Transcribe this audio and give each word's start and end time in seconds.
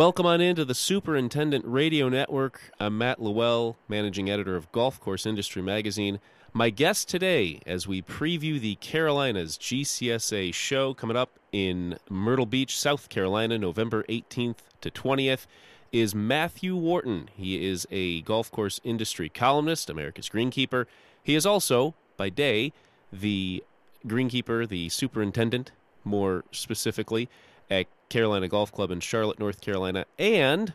Welcome 0.00 0.24
on 0.24 0.40
into 0.40 0.64
the 0.64 0.74
Superintendent 0.74 1.62
Radio 1.66 2.08
Network. 2.08 2.72
I'm 2.80 2.96
Matt 2.96 3.18
LaWell, 3.18 3.76
managing 3.86 4.30
editor 4.30 4.56
of 4.56 4.72
Golf 4.72 4.98
Course 4.98 5.26
Industry 5.26 5.60
Magazine. 5.60 6.20
My 6.54 6.70
guest 6.70 7.06
today, 7.06 7.60
as 7.66 7.86
we 7.86 8.00
preview 8.00 8.58
the 8.58 8.76
Carolinas 8.76 9.58
GCSA 9.58 10.54
show 10.54 10.94
coming 10.94 11.18
up 11.18 11.38
in 11.52 11.98
Myrtle 12.08 12.46
Beach, 12.46 12.78
South 12.78 13.10
Carolina, 13.10 13.58
November 13.58 14.04
18th 14.04 14.60
to 14.80 14.90
20th, 14.90 15.44
is 15.92 16.14
Matthew 16.14 16.76
Wharton. 16.76 17.28
He 17.36 17.68
is 17.68 17.86
a 17.90 18.22
golf 18.22 18.50
course 18.50 18.80
industry 18.82 19.28
columnist, 19.28 19.90
America's 19.90 20.30
Greenkeeper. 20.30 20.86
He 21.22 21.34
is 21.34 21.44
also, 21.44 21.94
by 22.16 22.30
day, 22.30 22.72
the 23.12 23.62
greenkeeper, 24.06 24.66
the 24.66 24.88
superintendent, 24.88 25.72
more 26.04 26.44
specifically, 26.52 27.28
at 27.70 27.86
Carolina 28.10 28.48
Golf 28.48 28.70
Club 28.72 28.90
in 28.90 29.00
Charlotte, 29.00 29.38
North 29.38 29.62
Carolina, 29.62 30.04
and 30.18 30.74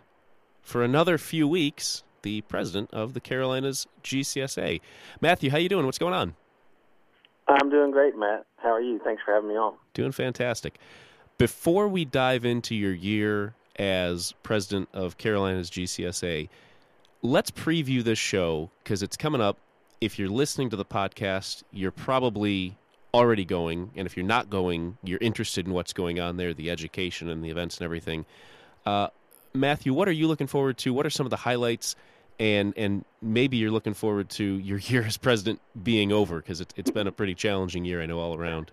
for 0.64 0.84
another 0.84 1.20
few 1.20 1.48
weeks, 1.48 2.04
the 2.24 2.42
president 2.42 2.90
of 2.92 3.14
the 3.14 3.20
Carolinas 3.20 3.86
GCSA. 4.04 4.82
Matthew, 5.22 5.52
how 5.52 5.58
you 5.58 5.70
doing? 5.70 5.86
What's 5.86 6.00
going 6.00 6.16
on? 6.16 6.34
I'm 7.48 7.70
doing 7.70 7.92
great, 7.92 8.18
Matt. 8.18 8.48
How 8.58 8.70
are 8.72 8.82
you? 8.82 9.00
Thanks 9.04 9.22
for 9.24 9.34
having 9.34 9.50
me 9.50 9.56
on. 9.56 9.76
Doing 9.94 10.12
fantastic. 10.12 10.80
Before 11.38 11.88
we 11.88 12.06
dive 12.06 12.46
into 12.46 12.74
your 12.74 12.94
year 12.94 13.54
as 13.78 14.34
president 14.42 14.90
of 14.94 15.18
Carolinas 15.18 15.70
GCSA, 15.70 16.50
let's 17.22 17.52
preview 17.52 18.04
this 18.04 18.18
show 18.18 18.72
because 18.84 19.04
it's 19.04 19.18
coming 19.18 19.42
up. 19.42 19.58
If 20.02 20.18
you're 20.18 20.30
listening 20.30 20.70
to 20.72 20.76
the 20.76 20.86
podcast, 20.86 21.64
you're 21.72 21.92
probably 21.92 22.78
already 23.16 23.46
going, 23.46 23.92
and 23.96 24.06
if 24.06 24.18
you're 24.18 24.26
not 24.26 24.50
going, 24.50 24.98
you're 25.02 25.20
interested 25.22 25.66
in 25.66 25.74
what's 25.74 25.94
going 25.94 26.20
on 26.20 26.36
there, 26.36 26.54
the 26.54 26.70
education 26.70 27.30
and 27.30 27.44
the 27.44 27.50
events 27.50 27.78
and 27.78 27.86
everything. 27.86 28.26
Uh, 28.86 29.08
Matthew, 29.54 29.94
what 29.94 30.10
are 30.10 30.12
you 30.12 30.28
looking 30.28 30.48
forward 30.48 30.78
to? 30.80 30.94
What 30.94 31.06
are 31.06 31.10
some 31.10 31.26
of 31.26 31.30
the 31.30 31.38
highlights? 31.38 31.96
And 32.38 32.74
and 32.76 33.06
maybe 33.22 33.56
you're 33.56 33.72
looking 33.72 33.94
forward 33.94 34.30
to 34.32 34.44
your 34.44 34.78
year 34.90 35.04
as 35.04 35.16
president 35.18 35.62
being 35.82 36.12
over 36.12 36.42
because 36.42 36.60
it's 36.60 36.74
it's 36.76 36.92
been 36.92 37.08
a 37.08 37.12
pretty 37.12 37.34
challenging 37.34 37.86
year, 37.86 38.02
I 38.02 38.06
know, 38.06 38.20
all 38.20 38.36
around. 38.36 38.72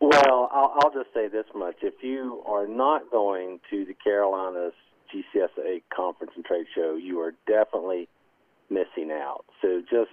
Well, 0.00 0.48
I'll, 0.50 0.72
I'll 0.80 0.92
just 0.92 1.14
say 1.14 1.28
this 1.28 1.46
much: 1.54 1.76
if 1.82 2.02
you 2.02 2.42
are 2.46 2.66
not 2.66 3.10
going 3.12 3.60
to 3.70 3.84
the 3.84 3.94
Carolinas 3.94 4.72
GCSA 5.14 5.82
conference 5.94 6.32
and 6.34 6.44
trade 6.44 6.66
show, 6.74 6.96
you 6.96 7.20
are 7.20 7.34
definitely 7.46 8.08
missing 8.68 9.12
out. 9.12 9.44
So 9.62 9.82
just 9.88 10.10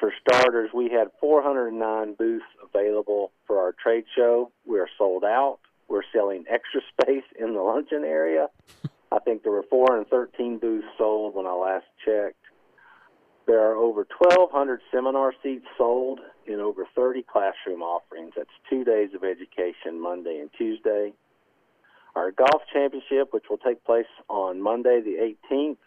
for 0.00 0.12
starters, 0.26 0.70
we 0.74 0.88
had 0.88 1.08
409 1.20 2.14
booths 2.14 2.44
available 2.64 3.30
for 3.46 3.58
our 3.58 3.72
trade 3.80 4.04
show. 4.16 4.50
We 4.66 4.80
are 4.80 4.88
sold 4.98 5.22
out. 5.22 5.58
We're 5.88 6.02
selling 6.12 6.44
extra 6.48 6.80
space 7.02 7.24
in 7.38 7.52
the 7.52 7.60
luncheon 7.60 8.04
area. 8.04 8.48
I 9.12 9.18
think 9.18 9.42
there 9.42 9.52
were 9.52 9.64
413 9.68 10.58
booths 10.58 10.86
sold 10.96 11.34
when 11.34 11.46
I 11.46 11.52
last 11.52 11.86
checked. 12.04 12.36
There 13.46 13.60
are 13.60 13.74
over 13.74 14.06
1,200 14.18 14.80
seminar 14.92 15.34
seats 15.42 15.66
sold 15.76 16.20
in 16.46 16.60
over 16.60 16.86
30 16.94 17.24
classroom 17.30 17.82
offerings. 17.82 18.32
That's 18.36 18.48
two 18.68 18.84
days 18.84 19.10
of 19.14 19.24
education, 19.24 20.00
Monday 20.00 20.38
and 20.38 20.50
Tuesday. 20.56 21.12
Our 22.14 22.30
golf 22.30 22.62
championship, 22.72 23.32
which 23.32 23.44
will 23.50 23.58
take 23.58 23.84
place 23.84 24.06
on 24.28 24.60
Monday 24.60 25.00
the 25.00 25.34
18th, 25.52 25.78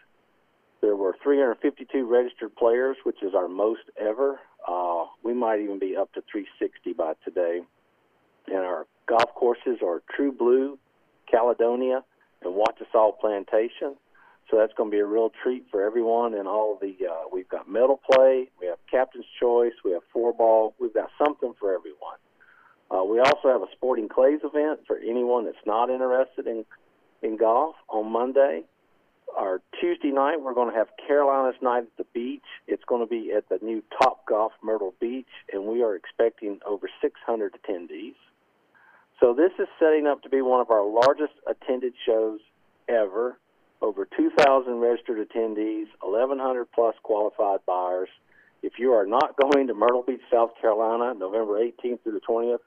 there 0.84 0.98
were 0.98 1.16
352 1.24 2.06
registered 2.06 2.54
players, 2.58 2.98
which 3.04 3.24
is 3.24 3.34
our 3.34 3.48
most 3.48 3.84
ever. 3.98 4.42
Uh, 4.68 5.06
we 5.24 5.34
might 5.34 5.62
even 5.62 5.80
be 5.80 5.96
up 5.96 6.12
to 6.12 6.22
360 6.30 6.92
by 6.92 7.14
today. 7.24 7.62
And 8.48 8.58
our 8.58 8.86
golf 9.08 9.34
courses 9.34 9.80
are 9.82 10.04
True 10.14 10.34
Blue, 10.34 10.78
Caledonia, 11.32 12.04
and 12.42 12.54
Wachesaw 12.54 13.18
Plantation. 13.18 13.96
So 14.52 14.58
that's 14.58 14.74
going 14.74 14.92
to 14.92 14.94
be 14.94 15.00
a 15.00 15.06
real 15.06 15.32
treat 15.42 15.66
for 15.72 15.82
everyone. 15.82 16.34
And 16.34 16.50
all 16.50 16.78
the 16.82 16.94
uh, 17.10 17.30
we've 17.32 17.48
got 17.48 17.70
medal 17.70 18.02
play, 18.12 18.50
we 18.60 18.68
have 18.68 18.78
captain's 18.92 19.26
choice, 19.40 19.72
we 19.86 19.94
have 19.94 20.02
four 20.12 20.34
ball, 20.34 20.76
we've 20.82 20.94
got 20.94 21.12
something 21.18 21.54
for 21.62 21.74
everyone. 21.74 22.18
Uh, 22.92 23.06
we 23.06 23.20
also 23.20 23.48
have 23.48 23.62
a 23.62 23.72
sporting 23.72 24.10
clays 24.10 24.42
event 24.44 24.82
for 24.86 24.98
anyone 24.98 25.46
that's 25.46 25.66
not 25.66 25.90
interested 25.90 26.46
in 26.46 26.66
in 27.22 27.38
golf 27.38 27.76
on 27.88 28.12
Monday 28.12 28.66
our 29.38 29.62
Tuesday 29.80 30.12
night, 30.12 30.42
we're 30.42 30.54
going 30.54 30.72
to 30.72 30.78
have 30.78 30.88
Carolinas 31.08 31.56
Night 31.62 31.84
at 31.84 31.98
the 31.98 32.06
Beach. 32.14 32.44
It's 32.68 32.84
going 32.86 33.02
to 33.02 33.08
be 33.08 33.32
at 33.36 33.50
the 33.50 33.60
new 33.66 33.84
Top 34.02 34.26
Golf 34.26 34.54
Myrtle 34.64 34.94
Beach, 35.00 35.28
and 35.52 35.66
we 35.66 35.84
are 35.84 35.96
expecting 35.96 36.60
over 36.66 36.90
600 37.02 37.54
attendees. 37.54 38.16
So 39.20 39.34
this 39.34 39.52
is 39.60 39.68
setting 39.80 40.08
up 40.08 40.22
to 40.24 40.30
be 40.30 40.42
one 40.42 40.62
of 40.62 40.70
our 40.70 40.86
largest 40.86 41.34
attended 41.48 41.94
shows 42.06 42.40
ever. 42.88 43.38
Over 43.82 44.08
2,000 44.18 44.80
registered 44.80 45.28
attendees, 45.28 45.88
1,100 46.02 46.72
plus 46.74 46.96
qualified 47.04 47.60
buyers. 47.66 48.10
If 48.62 48.74
you 48.80 48.94
are 48.94 49.06
not 49.06 49.36
going 49.36 49.68
to 49.68 49.74
Myrtle 49.74 50.04
Beach, 50.04 50.22
South 50.32 50.52
Carolina, 50.62 51.14
November 51.18 51.60
18th 51.60 52.02
through 52.04 52.14
the 52.14 52.22
20th, 52.28 52.60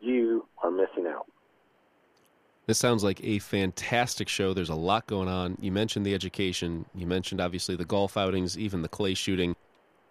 you 0.00 0.46
are 0.62 0.70
missing 0.70 1.06
out. 1.06 1.26
This 2.66 2.78
sounds 2.78 3.04
like 3.04 3.22
a 3.22 3.38
fantastic 3.40 4.28
show. 4.28 4.54
There's 4.54 4.70
a 4.70 4.74
lot 4.74 5.06
going 5.06 5.28
on. 5.28 5.58
You 5.60 5.70
mentioned 5.70 6.06
the 6.06 6.14
education. 6.14 6.86
You 6.94 7.06
mentioned 7.06 7.40
obviously 7.40 7.76
the 7.76 7.84
golf 7.84 8.16
outings, 8.16 8.56
even 8.58 8.80
the 8.80 8.88
clay 8.88 9.12
shooting. 9.14 9.54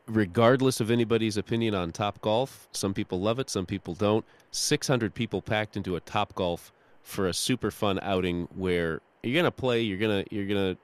Regardless 0.06 0.80
of 0.80 0.92
anybody's 0.92 1.38
opinion 1.38 1.74
on 1.74 1.92
Top 1.92 2.22
Golf, 2.22 2.68
some 2.72 2.94
people 2.94 3.22
love 3.22 3.40
it, 3.40 3.50
some 3.50 3.66
people 3.66 3.96
don't. 3.96 4.26
600 4.52 5.16
people 5.16 5.42
packed 5.42 5.78
into 5.78 5.96
a 5.96 6.00
Top 6.02 6.36
Golf 6.36 6.72
for 7.02 7.28
a 7.28 7.34
super 7.34 7.72
fun 7.72 8.00
outing 8.02 8.48
where 8.56 9.02
you're 9.24 9.34
going 9.34 9.46
to 9.46 9.52
play, 9.52 9.82
you're 9.82 9.98
going 9.98 10.24
to 10.24 10.36
you're 10.36 10.46
going 10.46 10.76
to 10.76 10.82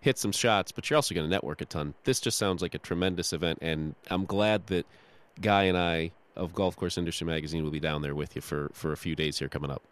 hit 0.00 0.16
some 0.16 0.32
shots, 0.32 0.72
but 0.72 0.88
you're 0.88 0.96
also 0.96 1.14
going 1.14 1.26
to 1.26 1.30
network 1.30 1.60
a 1.60 1.64
ton. 1.64 1.94
This 2.04 2.20
just 2.20 2.38
sounds 2.38 2.62
like 2.62 2.74
a 2.74 2.78
tremendous 2.78 3.32
event 3.32 3.58
and 3.60 3.96
I'm 4.10 4.24
glad 4.24 4.68
that 4.68 4.86
Guy 5.40 5.64
and 5.64 5.76
I 5.76 6.12
of 6.36 6.54
Golf 6.54 6.76
Course 6.76 6.96
Industry 6.96 7.26
Magazine 7.26 7.64
will 7.64 7.70
be 7.70 7.80
down 7.80 8.00
there 8.00 8.14
with 8.14 8.34
you 8.34 8.42
for 8.42 8.70
for 8.72 8.92
a 8.92 8.96
few 8.96 9.14
days 9.14 9.38
here 9.38 9.48
coming 9.48 9.70
up. 9.70 9.82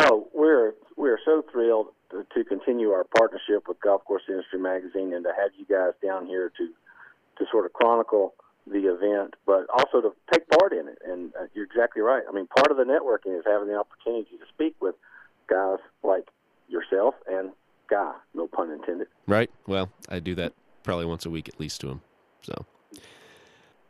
Oh, 0.00 0.28
we're 0.32 0.74
we're 0.96 1.18
so 1.24 1.44
thrilled 1.50 1.88
to, 2.10 2.24
to 2.34 2.44
continue 2.44 2.90
our 2.90 3.04
partnership 3.04 3.68
with 3.68 3.80
Golf 3.80 4.04
Course 4.04 4.22
Industry 4.28 4.58
Magazine 4.58 5.12
and 5.12 5.24
to 5.24 5.32
have 5.38 5.50
you 5.58 5.66
guys 5.66 5.92
down 6.02 6.26
here 6.26 6.52
to 6.56 6.68
to 7.38 7.50
sort 7.50 7.66
of 7.66 7.72
chronicle 7.72 8.34
the 8.66 8.92
event, 8.92 9.34
but 9.46 9.66
also 9.72 10.00
to 10.00 10.12
take 10.32 10.48
part 10.50 10.72
in 10.72 10.88
it. 10.88 10.98
And 11.06 11.32
uh, 11.34 11.44
you're 11.54 11.64
exactly 11.64 12.02
right. 12.02 12.22
I 12.28 12.32
mean, 12.32 12.46
part 12.46 12.70
of 12.70 12.76
the 12.76 12.84
networking 12.84 13.38
is 13.38 13.44
having 13.46 13.68
the 13.68 13.78
opportunity 13.78 14.36
to 14.36 14.46
speak 14.52 14.74
with 14.80 14.94
guys 15.48 15.78
like 16.02 16.28
yourself 16.68 17.14
and 17.30 17.50
Guy, 17.88 18.12
no 18.34 18.46
pun 18.46 18.70
intended. 18.70 19.08
Right. 19.26 19.50
Well, 19.66 19.90
I 20.10 20.20
do 20.20 20.34
that 20.34 20.52
probably 20.82 21.06
once 21.06 21.24
a 21.24 21.30
week 21.30 21.48
at 21.48 21.58
least 21.58 21.80
to 21.80 21.88
him. 21.88 22.02
So 22.42 22.66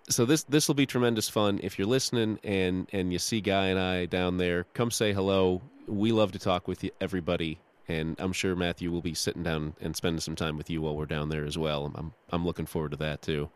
so 0.08 0.24
this 0.24 0.44
this 0.44 0.68
will 0.68 0.76
be 0.76 0.86
tremendous 0.86 1.28
fun. 1.28 1.58
If 1.62 1.78
you're 1.78 1.88
listening 1.88 2.38
and 2.44 2.86
and 2.92 3.12
you 3.12 3.18
see 3.18 3.40
Guy 3.40 3.66
and 3.66 3.78
I 3.78 4.06
down 4.06 4.36
there, 4.36 4.64
come 4.72 4.92
say 4.92 5.12
hello 5.12 5.60
we 5.88 6.12
love 6.12 6.32
to 6.32 6.38
talk 6.38 6.68
with 6.68 6.84
everybody, 7.00 7.60
and 7.88 8.16
I'm 8.18 8.32
sure 8.32 8.54
Matthew 8.54 8.90
will 8.90 9.00
be 9.02 9.14
sitting 9.14 9.42
down 9.42 9.74
and 9.80 9.96
spending 9.96 10.20
some 10.20 10.36
time 10.36 10.56
with 10.56 10.70
you 10.70 10.82
while 10.82 10.96
we're 10.96 11.06
down 11.06 11.28
there 11.28 11.44
as 11.44 11.56
well. 11.56 11.92
I'm 11.94 12.12
I'm 12.30 12.44
looking 12.44 12.66
forward 12.66 12.92
to 12.92 12.96
that 12.98 13.22
too. 13.22 13.50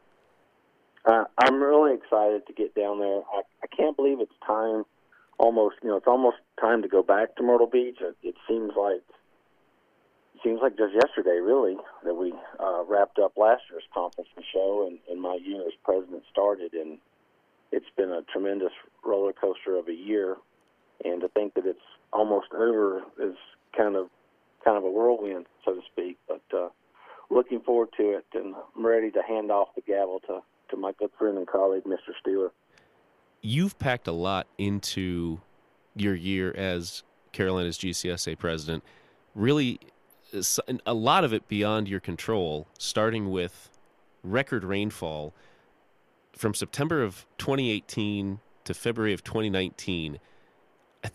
Uh, 1.05 1.25
I'm 1.39 1.61
really 1.61 1.95
excited 1.95 2.47
to 2.47 2.53
get 2.53 2.75
down 2.75 3.01
there. 3.01 3.23
I, 3.35 3.43
I 3.63 3.77
can't 3.77 3.97
believe 3.97 4.21
it's 4.21 4.33
time. 4.47 4.85
Almost, 5.39 5.77
you 5.83 5.89
know, 5.89 5.97
it's 5.97 6.07
almost 6.07 6.37
time 6.61 6.83
to 6.83 6.89
go 6.89 7.03
back 7.03 7.35
to 7.37 7.43
Myrtle 7.43 7.67
Beach. 7.67 7.97
It, 8.01 8.17
it 8.23 8.37
seems 8.49 8.73
like 8.77 9.03
it 10.35 10.41
seems 10.45 10.61
like 10.63 10.77
just 10.77 10.95
yesterday, 10.95 11.41
really, 11.41 11.77
that 12.05 12.15
we 12.15 12.33
uh, 12.61 12.85
wrapped 12.89 13.19
up 13.19 13.37
last 13.37 13.63
year's 13.71 13.83
conference 13.93 14.29
and 14.37 14.45
show, 14.53 14.87
and, 14.89 14.99
and 15.11 15.21
my 15.21 15.39
year 15.43 15.63
as 15.63 15.73
president 15.85 16.23
started, 16.31 16.73
and 16.75 16.99
it's 17.73 17.91
been 17.97 18.11
a 18.11 18.23
tremendous 18.33 18.73
roller 19.05 19.33
coaster 19.33 19.77
of 19.77 19.89
a 19.89 19.95
year. 19.95 20.37
And 21.05 21.21
to 21.23 21.29
think 21.29 21.55
that 21.55 21.67
it's 21.67 21.81
almost 22.13 22.49
over 22.53 23.03
is 23.21 23.35
kind 23.77 23.97
of 23.97 24.09
kind 24.65 24.77
of 24.77 24.85
a 24.85 24.91
whirlwind, 24.91 25.47
so 25.65 25.75
to 25.75 25.81
speak. 25.91 26.19
But 26.29 26.43
uh, 26.57 26.69
looking 27.31 27.61
forward 27.61 27.89
to 27.97 28.19
it, 28.19 28.27
and 28.35 28.55
I'm 28.77 28.87
ready 28.87 29.11
to 29.11 29.23
hand 29.23 29.51
off 29.51 29.69
the 29.75 29.83
gavel 29.83 30.21
to 30.27 30.41
to 30.71 30.77
my 30.77 30.93
good 30.99 31.11
friend 31.19 31.39
and 31.39 31.47
colleague, 31.47 31.85
Mr. 31.85 32.13
Steeler. 32.25 32.51
You've 33.41 33.79
packed 33.79 34.09
a 34.09 34.13
lot 34.13 34.47
into 34.57 35.41
your 35.95 36.15
year 36.15 36.53
as 36.57 37.03
Carolina's 37.33 37.77
GCSA 37.79 38.39
president. 38.39 38.85
Really, 39.35 39.81
a 40.87 40.95
lot 40.95 41.25
of 41.25 41.33
it 41.33 41.49
beyond 41.49 41.89
your 41.89 42.01
control, 42.01 42.67
starting 42.79 43.31
with 43.31 43.71
record 44.23 44.65
rainfall 44.65 45.35
from 46.33 46.55
September 46.55 47.03
of 47.03 47.27
2018 47.39 48.41
to 48.65 48.75
February 48.75 49.13
of 49.13 49.25
2019 49.25 50.19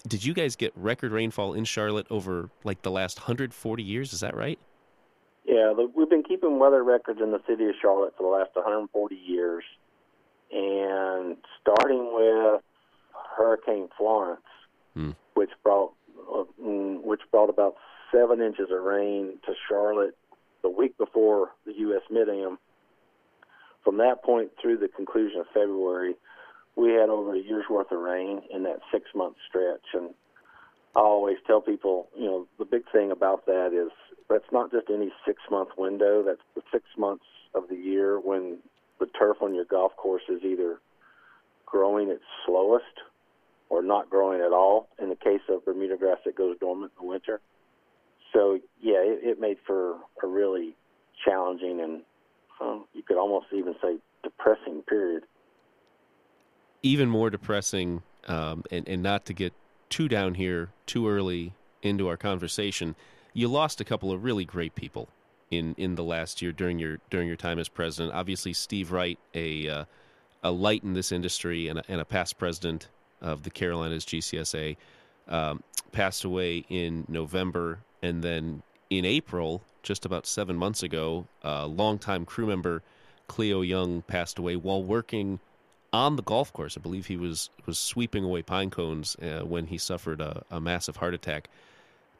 did 0.07 0.23
you 0.23 0.33
guys 0.33 0.55
get 0.55 0.73
record 0.75 1.11
rainfall 1.11 1.53
in 1.53 1.65
Charlotte 1.65 2.07
over 2.09 2.49
like 2.63 2.81
the 2.81 2.91
last 2.91 3.19
140 3.19 3.83
years? 3.83 4.13
Is 4.13 4.21
that 4.21 4.35
right? 4.35 4.59
Yeah, 5.45 5.73
the, 5.75 5.89
we've 5.95 6.09
been 6.09 6.23
keeping 6.23 6.59
weather 6.59 6.83
records 6.83 7.21
in 7.21 7.31
the 7.31 7.41
city 7.47 7.65
of 7.65 7.75
Charlotte 7.81 8.13
for 8.17 8.23
the 8.23 8.29
last 8.29 8.55
140 8.55 9.15
years, 9.15 9.63
and 10.51 11.37
starting 11.61 12.11
with 12.13 12.61
Hurricane 13.37 13.87
Florence, 13.97 14.41
hmm. 14.93 15.11
which 15.35 15.51
brought 15.63 15.93
uh, 16.31 16.43
which 16.59 17.21
brought 17.31 17.47
brought 17.47 17.49
about 17.49 17.75
seven 18.11 18.41
inches 18.41 18.67
of 18.71 18.83
rain 18.83 19.37
to 19.45 19.53
Charlotte 19.69 20.17
the 20.63 20.69
week 20.69 20.97
before 20.97 21.51
the 21.65 21.73
U.S. 21.73 22.01
Mid-Am. 22.09 22.57
From 23.83 23.97
that 23.97 24.23
point 24.23 24.51
through 24.61 24.77
the 24.79 24.89
conclusion 24.89 25.39
of 25.39 25.45
February, 25.53 26.15
we 26.77 26.91
had 26.91 27.09
over 27.09 27.35
a 27.35 27.39
year's 27.39 27.65
worth 27.69 27.91
of 27.91 27.99
rain 27.99 28.41
in 28.53 28.63
that 28.63 28.79
six-month 28.91 29.35
stretch. 29.49 29.83
And 29.93 30.11
I 30.95 30.99
always 30.99 31.37
tell 31.47 31.59
people, 31.59 32.07
you 32.15 32.25
know, 32.25 32.47
the 32.59 32.65
big 32.65 32.83
thing 32.91 33.11
about 33.11 33.47
that 33.47 33.73
is 33.73 33.91
that's 34.29 34.51
not 34.51 34.71
just 34.71 34.87
any 34.93 35.11
six-month 35.25 35.69
window. 35.77 36.23
That's 36.23 36.41
the 36.55 36.61
six 36.71 36.85
months 36.97 37.25
of 37.55 37.63
the 37.69 37.75
year 37.75 38.19
when 38.19 38.59
the 38.99 39.07
turf 39.07 39.37
on 39.41 39.55
your 39.55 39.65
golf 39.65 39.95
course 39.97 40.21
is 40.29 40.43
either 40.43 40.79
growing 41.65 42.09
its 42.09 42.23
slowest 42.45 42.85
or 43.69 43.81
not 43.81 44.09
growing 44.09 44.41
at 44.41 44.53
all. 44.53 44.87
In 45.01 45.09
the 45.09 45.15
case 45.15 45.41
of 45.49 45.65
Bermuda 45.65 45.97
grass, 45.97 46.19
it 46.25 46.35
goes 46.35 46.57
dormant 46.59 46.91
in 46.99 47.05
the 47.05 47.09
winter. 47.09 47.41
So 48.33 48.59
yeah, 48.79 48.99
it, 48.99 49.19
it 49.23 49.39
made 49.39 49.57
for 49.65 49.95
a 50.23 50.27
really 50.27 50.75
challenging 51.25 51.81
and 51.81 52.01
um, 52.61 52.85
you 52.93 53.01
could 53.03 53.17
almost 53.17 53.47
even 53.53 53.75
say 53.81 53.97
depressing 54.23 54.83
period. 54.87 55.23
Even 56.83 57.09
more 57.09 57.29
depressing, 57.29 58.03
um, 58.27 58.63
and, 58.71 58.87
and 58.87 59.01
not 59.01 59.25
to 59.25 59.33
get 59.33 59.53
too 59.89 60.07
down 60.07 60.35
here 60.35 60.69
too 60.85 61.07
early 61.07 61.53
into 61.81 62.07
our 62.07 62.17
conversation, 62.17 62.95
you 63.33 63.47
lost 63.47 63.81
a 63.81 63.85
couple 63.85 64.11
of 64.11 64.23
really 64.23 64.45
great 64.45 64.75
people 64.75 65.09
in, 65.51 65.75
in 65.77 65.95
the 65.95 66.03
last 66.03 66.41
year 66.41 66.51
during 66.51 66.79
your 66.79 66.99
during 67.09 67.27
your 67.27 67.37
time 67.37 67.59
as 67.59 67.69
president. 67.69 68.13
Obviously, 68.13 68.53
Steve 68.53 68.91
Wright, 68.91 69.17
a 69.33 69.69
uh, 69.69 69.85
a 70.43 70.51
light 70.51 70.83
in 70.83 70.93
this 70.93 71.11
industry 71.11 71.67
and 71.67 71.79
a, 71.79 71.83
and 71.87 72.01
a 72.01 72.05
past 72.05 72.37
president 72.37 72.89
of 73.21 73.43
the 73.43 73.49
Carolinas 73.49 74.05
GCSA, 74.05 74.77
um, 75.27 75.63
passed 75.91 76.23
away 76.23 76.65
in 76.69 77.05
November, 77.07 77.79
and 78.01 78.23
then 78.23 78.61
in 78.89 79.03
April, 79.05 79.61
just 79.83 80.05
about 80.05 80.25
seven 80.25 80.55
months 80.55 80.83
ago, 80.83 81.27
a 81.43 81.65
longtime 81.67 82.25
crew 82.25 82.45
member 82.45 82.83
Cleo 83.27 83.61
Young 83.61 84.01
passed 84.03 84.37
away 84.39 84.55
while 84.55 84.83
working 84.83 85.39
on 85.93 86.15
the 86.15 86.23
golf 86.23 86.51
course. 86.53 86.77
I 86.77 86.81
believe 86.81 87.07
he 87.07 87.17
was 87.17 87.49
was 87.65 87.79
sweeping 87.79 88.23
away 88.23 88.41
pine 88.41 88.69
cones 88.69 89.15
uh, 89.21 89.45
when 89.45 89.67
he 89.67 89.77
suffered 89.77 90.21
a, 90.21 90.43
a 90.49 90.59
massive 90.59 90.97
heart 90.97 91.13
attack. 91.13 91.49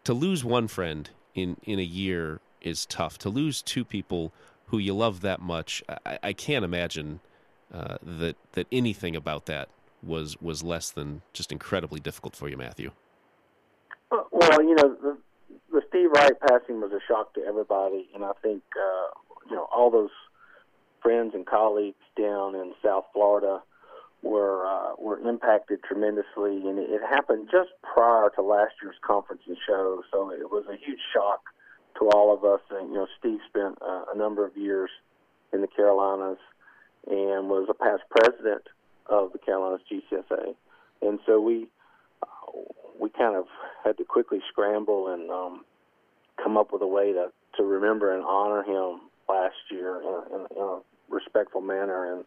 To 0.06 0.14
lose 0.14 0.44
one 0.44 0.68
friend 0.68 1.10
in 1.36 1.58
in 1.64 1.80
a 1.80 1.84
year 1.84 2.40
is 2.62 2.86
tough. 2.86 3.18
To 3.20 3.30
lose 3.30 3.62
two 3.62 3.86
people 3.86 4.32
who 4.68 4.78
you 4.78 4.94
love 4.94 5.22
that 5.22 5.42
much, 5.42 5.84
I, 6.06 6.20
I 6.24 6.34
can't 6.34 6.66
imagine 6.66 7.20
uh, 7.74 7.98
that 8.02 8.36
that 8.54 8.68
anything 8.72 9.16
about 9.16 9.46
that 9.46 9.70
was 10.04 10.40
was 10.42 10.64
less 10.64 10.90
than 10.90 11.22
just 11.34 11.52
incredibly 11.52 12.00
difficult 12.00 12.36
for 12.36 12.50
you, 12.50 12.58
Matthew. 12.58 12.92
Uh, 14.12 14.24
well, 14.32 14.64
you 14.64 14.76
know, 14.76 14.96
the, 15.02 15.18
the 15.72 15.82
Steve 15.90 16.10
Wright 16.12 16.40
passing 16.48 16.80
was 16.80 16.92
a 16.92 17.00
shock 17.08 17.34
to 17.34 17.42
everybody, 17.42 18.10
and 18.16 18.24
I 18.24 18.32
think 18.42 18.64
uh, 18.76 19.10
you 19.50 19.56
know 19.56 19.68
all 19.74 19.92
those 19.92 20.12
friends 21.08 21.32
and 21.34 21.46
colleagues 21.46 22.04
down 22.20 22.54
in 22.54 22.74
South 22.84 23.06
Florida 23.14 23.62
were 24.24 24.68
uh, 24.68 24.92
were 25.00 25.18
impacted 25.20 25.82
tremendously, 25.82 26.68
and 26.68 26.78
it, 26.78 26.90
it 26.90 27.02
happened 27.10 27.48
just 27.50 27.70
prior 27.82 28.30
to 28.36 28.42
last 28.42 28.74
year's 28.84 28.98
conference 29.06 29.42
and 29.48 29.56
show, 29.66 30.04
so 30.12 30.32
it 30.32 30.52
was 30.52 30.66
a 30.68 30.76
huge 30.76 31.00
shock 31.14 31.40
to 31.98 32.10
all 32.10 32.34
of 32.34 32.44
us. 32.44 32.60
And 32.72 32.90
you 32.90 32.96
know, 32.96 33.08
Steve 33.18 33.40
spent 33.48 33.78
uh, 33.82 34.04
a 34.14 34.18
number 34.18 34.46
of 34.46 34.58
years 34.58 34.90
in 35.54 35.62
the 35.62 35.68
Carolinas 35.68 36.40
and 37.10 37.48
was 37.48 37.68
a 37.70 37.74
past 37.74 38.04
president 38.10 38.64
of 39.06 39.32
the 39.32 39.40
Carolinas 39.40 39.80
GCSA, 39.90 40.56
and 41.04 41.20
so 41.26 41.40
we 41.40 41.68
uh, 42.22 42.52
we 43.00 43.10
kind 43.12 43.38
of 43.38 43.46
had 43.82 43.98
to 43.98 44.04
quickly 44.04 44.42
scramble 44.52 45.08
and 45.14 45.32
um, 45.32 45.64
come 46.44 46.58
up 46.58 46.74
with 46.74 46.82
a 46.82 46.88
way 46.88 47.14
to 47.14 47.32
to 47.56 47.64
remember 47.64 48.14
and 48.14 48.26
honor 48.26 48.62
him 48.64 49.08
last 49.30 49.56
year 49.72 50.02
in, 50.02 50.46
in, 50.52 50.62
a 50.62 50.80
respectful 51.10 51.62
manner, 51.62 52.14
and 52.14 52.26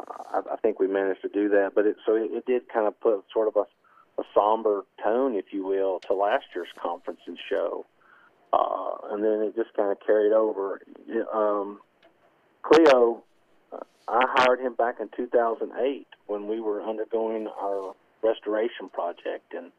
uh, 0.00 0.40
I, 0.48 0.54
I 0.54 0.56
think 0.56 0.80
we 0.80 0.86
managed 0.86 1.22
to 1.22 1.28
do 1.28 1.48
that. 1.50 1.72
But 1.74 1.86
it 1.86 1.96
so 2.06 2.14
it, 2.14 2.30
it 2.32 2.46
did 2.46 2.68
kind 2.68 2.86
of 2.86 2.98
put 3.00 3.24
sort 3.32 3.48
of 3.48 3.56
a, 3.56 4.20
a 4.20 4.24
somber 4.34 4.82
tone, 5.02 5.34
if 5.34 5.46
you 5.52 5.64
will, 5.66 6.00
to 6.08 6.14
last 6.14 6.44
year's 6.54 6.68
conference 6.80 7.20
and 7.26 7.38
show, 7.48 7.86
uh, 8.52 9.12
and 9.12 9.24
then 9.24 9.40
it 9.42 9.56
just 9.56 9.74
kind 9.74 9.90
of 9.90 9.98
carried 10.04 10.32
over. 10.32 10.80
Um, 11.32 11.80
Cleo, 12.62 13.22
uh, 13.72 13.78
I 14.08 14.24
hired 14.28 14.60
him 14.60 14.74
back 14.74 14.96
in 15.00 15.08
2008 15.16 16.06
when 16.26 16.48
we 16.48 16.60
were 16.60 16.82
undergoing 16.82 17.48
our 17.60 17.94
restoration 18.22 18.88
project, 18.92 19.54
and 19.54 19.70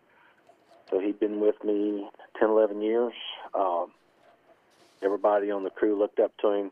so 0.90 1.00
he'd 1.00 1.20
been 1.20 1.40
with 1.40 1.64
me 1.64 2.08
10, 2.40 2.50
11 2.50 2.82
years. 2.82 3.14
Um, 3.54 3.92
everybody 5.04 5.52
on 5.52 5.64
the 5.64 5.70
crew 5.70 5.98
looked 5.98 6.20
up 6.20 6.32
to 6.42 6.52
him. 6.52 6.72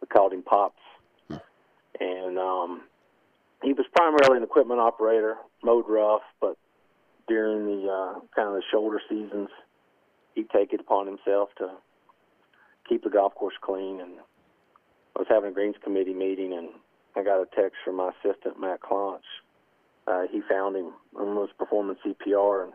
We 0.00 0.08
called 0.08 0.32
him 0.32 0.42
Pops. 0.42 0.80
And 2.00 2.38
um, 2.38 2.82
he 3.62 3.72
was 3.72 3.86
primarily 3.94 4.38
an 4.38 4.42
equipment 4.42 4.80
operator, 4.80 5.36
mowed 5.62 5.86
rough, 5.88 6.22
but 6.40 6.56
during 7.28 7.64
the 7.66 7.88
uh, 7.88 8.20
kind 8.34 8.48
of 8.48 8.54
the 8.54 8.62
shoulder 8.70 9.00
seasons, 9.08 9.48
he'd 10.34 10.50
take 10.50 10.72
it 10.72 10.80
upon 10.80 11.06
himself 11.06 11.50
to 11.58 11.70
keep 12.88 13.02
the 13.02 13.10
golf 13.10 13.34
course 13.34 13.54
clean. 13.62 14.00
And 14.00 14.12
I 15.16 15.20
was 15.20 15.28
having 15.28 15.50
a 15.50 15.54
greens 15.54 15.76
committee 15.82 16.14
meeting, 16.14 16.52
and 16.52 16.68
I 17.16 17.22
got 17.22 17.40
a 17.40 17.46
text 17.54 17.76
from 17.84 17.96
my 17.96 18.10
assistant 18.10 18.60
Matt 18.60 18.80
Claunch. 18.80 19.24
Uh, 20.06 20.24
he 20.30 20.42
found 20.48 20.76
him 20.76 20.92
and 21.18 21.34
was 21.34 21.48
performing 21.58 21.96
CPR, 22.04 22.64
and 22.64 22.72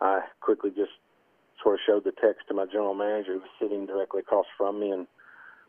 I 0.00 0.20
quickly 0.40 0.70
just 0.70 0.92
sort 1.62 1.74
of 1.74 1.80
showed 1.86 2.04
the 2.04 2.12
text 2.12 2.48
to 2.48 2.54
my 2.54 2.64
general 2.66 2.94
manager, 2.94 3.34
who 3.34 3.40
was 3.40 3.48
sitting 3.60 3.84
directly 3.84 4.20
across 4.20 4.46
from 4.56 4.80
me, 4.80 4.90
and 4.90 5.06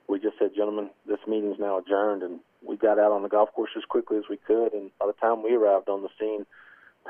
we 0.07 0.19
just 0.19 0.37
said, 0.37 0.51
gentlemen, 0.55 0.89
this 1.07 1.19
meeting's 1.27 1.59
now 1.59 1.79
adjourned, 1.79 2.23
and 2.23 2.39
we 2.61 2.77
got 2.77 2.99
out 2.99 3.11
on 3.11 3.23
the 3.23 3.29
golf 3.29 3.51
course 3.53 3.71
as 3.77 3.83
quickly 3.85 4.17
as 4.17 4.23
we 4.29 4.37
could. 4.37 4.73
And 4.73 4.91
by 4.99 5.07
the 5.07 5.13
time 5.13 5.43
we 5.43 5.53
arrived 5.53 5.89
on 5.89 6.03
the 6.03 6.09
scene, 6.19 6.45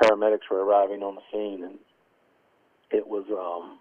paramedics 0.02 0.50
were 0.50 0.64
arriving 0.64 1.02
on 1.02 1.16
the 1.16 1.20
scene, 1.32 1.64
and 1.64 1.78
it 2.90 3.06
was, 3.06 3.24
um, 3.30 3.78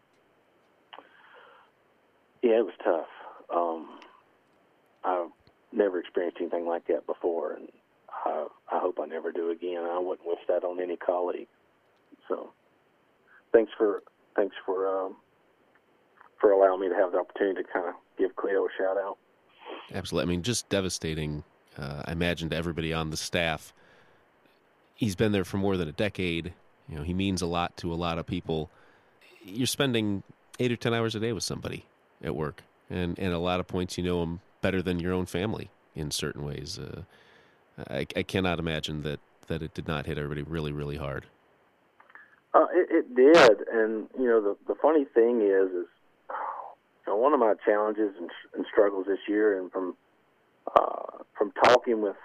yeah, 2.41 2.60
it 2.60 2.65
was 2.65 2.74
tough. 2.84 3.07
Um, 3.53 4.00
I've 5.03 5.31
never 5.72 6.00
experienced 6.00 6.39
anything 6.41 6.65
like 6.65 6.88
that 6.88 7.05
before, 7.05 7.53
and 7.53 7.69
I, 8.25 8.48
I 8.72 8.79
hope 8.79 9.00
I 9.01 9.05
never 9.05 9.31
do 9.31 9.51
again. 9.51 9.84
I 9.84 10.00
wouldn't 10.00 10.27
wish 10.27 10.39
that 10.48 10.63
on 10.63 10.81
any 10.81 10.98
colleague. 10.98 11.48
So, 12.27 12.51
thanks 13.53 13.72
for 13.77 14.01
thanks 14.36 14.55
for 14.65 15.05
um, 15.05 15.15
for 16.41 16.51
allowing 16.51 16.81
me 16.81 16.89
to 16.89 16.95
have 16.95 17.12
the 17.12 17.19
opportunity 17.19 17.62
to 17.62 17.69
kind 17.72 17.89
of 17.89 17.95
give 18.17 18.36
Cleo 18.36 18.65
a 18.65 18.69
shout 18.77 18.98
out. 18.98 19.17
Absolutely. 19.93 20.27
I 20.27 20.36
mean, 20.36 20.43
just 20.43 20.67
devastating. 20.69 21.43
Uh, 21.77 22.03
I 22.05 22.12
imagine 22.12 22.50
to 22.50 22.55
everybody 22.55 22.93
on 22.93 23.10
the 23.10 23.17
staff. 23.17 23.74
He's 24.93 25.15
been 25.15 25.31
there 25.31 25.43
for 25.43 25.57
more 25.57 25.77
than 25.77 25.88
a 25.88 25.91
decade. 25.91 26.53
You 26.88 26.98
know, 26.98 27.03
he 27.03 27.13
means 27.13 27.41
a 27.41 27.48
lot 27.48 27.75
to 27.77 27.93
a 27.93 27.95
lot 27.95 28.17
of 28.17 28.25
people. 28.25 28.69
You're 29.43 29.67
spending 29.67 30.24
eight 30.60 30.72
or 30.72 30.75
ten 30.75 30.93
hours 30.93 31.15
a 31.15 31.19
day 31.19 31.34
with 31.34 31.43
somebody 31.43 31.86
at 32.24 32.36
work, 32.36 32.63
and 32.89 33.17
and 33.19 33.34
a 33.34 33.39
lot 33.39 33.60
of 33.60 33.67
points 33.67 33.98
you 33.98 34.03
know 34.03 34.24
him 34.24 34.39
better 34.62 34.81
than 34.81 35.00
your 35.00 35.13
own 35.13 35.25
family 35.25 35.69
in 35.95 36.12
certain 36.12 36.43
ways. 36.43 36.79
Uh, 36.79 37.01
I, 37.89 38.07
I 38.15 38.24
cannot 38.24 38.60
imagine 38.60 39.03
that 39.03 39.19
that 39.48 39.62
it 39.62 39.74
did 39.74 39.88
not 39.88 40.05
hit 40.05 40.17
everybody 40.17 40.43
really, 40.43 40.72
really 40.72 40.98
hard. 40.98 41.25
Uh, 42.53 42.67
it, 42.74 42.88
it 42.89 43.15
did, 43.15 43.67
and 43.72 44.07
you 44.17 44.25
know 44.25 44.41
the 44.41 44.55
the 44.67 44.75
funny 44.81 45.05
thing 45.05 45.41
is, 45.41 45.72
is 45.72 45.88
know, 47.07 47.15
one 47.17 47.33
of 47.33 47.39
my 47.39 47.53
challenges 47.65 48.13
and, 48.19 48.29
and 48.53 48.65
struggles 48.71 49.05
this 49.07 49.19
year, 49.27 49.59
and 49.59 49.71
from 49.71 49.95
uh, 50.75 51.24
from 51.38 51.51
talking 51.63 52.01
with 52.01 52.15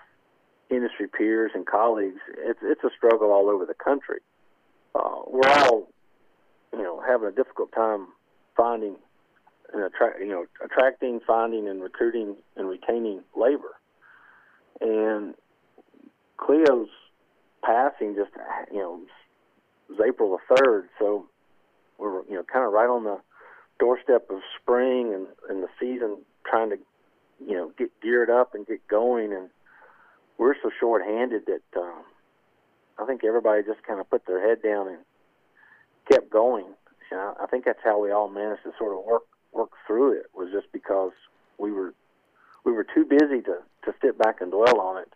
industry 0.70 1.06
peers 1.08 1.52
and 1.54 1.66
colleagues, 1.66 2.20
it's 2.38 2.60
it's 2.62 2.84
a 2.84 2.90
struggle 2.96 3.30
all 3.32 3.48
over 3.48 3.66
the 3.66 3.74
country. 3.74 4.20
Uh, 4.94 5.22
we're 5.26 5.48
all, 5.48 5.88
you 6.72 6.82
know, 6.82 7.02
having 7.06 7.28
a 7.28 7.32
difficult 7.32 7.72
time 7.72 8.08
finding 8.56 8.96
and 9.72 9.84
attract, 9.84 10.18
you 10.20 10.28
know, 10.28 10.46
attracting, 10.64 11.20
finding, 11.26 11.68
and 11.68 11.82
recruiting 11.82 12.36
and 12.56 12.68
retaining 12.68 13.22
labor. 13.36 13.76
And 14.80 15.34
Cleo's 16.38 16.88
passing 17.62 18.16
just, 18.16 18.30
you 18.72 18.78
know, 18.78 19.00
was 19.90 20.00
April 20.06 20.38
the 20.38 20.56
third, 20.56 20.88
so 20.98 21.26
we're 21.98 22.24
you 22.24 22.34
know 22.34 22.42
kind 22.50 22.64
of 22.64 22.72
right 22.72 22.88
on 22.88 23.04
the 23.04 23.18
doorstep 23.80 24.30
of 24.30 24.40
spring 24.60 25.12
and, 25.12 25.26
and 25.48 25.64
the 25.64 25.68
season, 25.80 26.18
trying 26.48 26.70
to 26.70 26.76
you 27.44 27.54
know 27.54 27.72
get 27.76 27.90
geared 28.00 28.30
up 28.30 28.54
and 28.54 28.66
get 28.66 28.86
going, 28.86 29.32
and 29.32 29.48
we're 30.38 30.54
so 30.62 30.70
short-handed 30.78 31.46
that 31.46 31.80
um, 31.80 32.04
I 32.98 33.06
think 33.06 33.24
everybody 33.24 33.62
just 33.62 33.82
kind 33.82 33.98
of 33.98 34.08
put 34.08 34.26
their 34.26 34.46
head 34.46 34.62
down 34.62 34.86
and 34.88 34.98
kept 36.10 36.30
going. 36.30 36.66
You 37.10 37.16
know, 37.16 37.34
I 37.42 37.46
think 37.46 37.64
that's 37.64 37.80
how 37.82 38.00
we 38.00 38.12
all 38.12 38.28
managed 38.28 38.62
to 38.64 38.72
sort 38.78 38.96
of 38.96 39.04
work 39.04 39.22
work 39.52 39.70
through 39.86 40.12
it. 40.12 40.26
Was 40.34 40.50
just 40.52 40.70
because 40.72 41.12
we 41.58 41.72
were 41.72 41.94
we 42.64 42.72
were 42.72 42.84
too 42.84 43.04
busy 43.04 43.40
to 43.42 43.58
to 43.84 43.94
sit 44.02 44.18
back 44.18 44.40
and 44.40 44.52
dwell 44.52 44.80
on 44.80 45.02
it. 45.02 45.12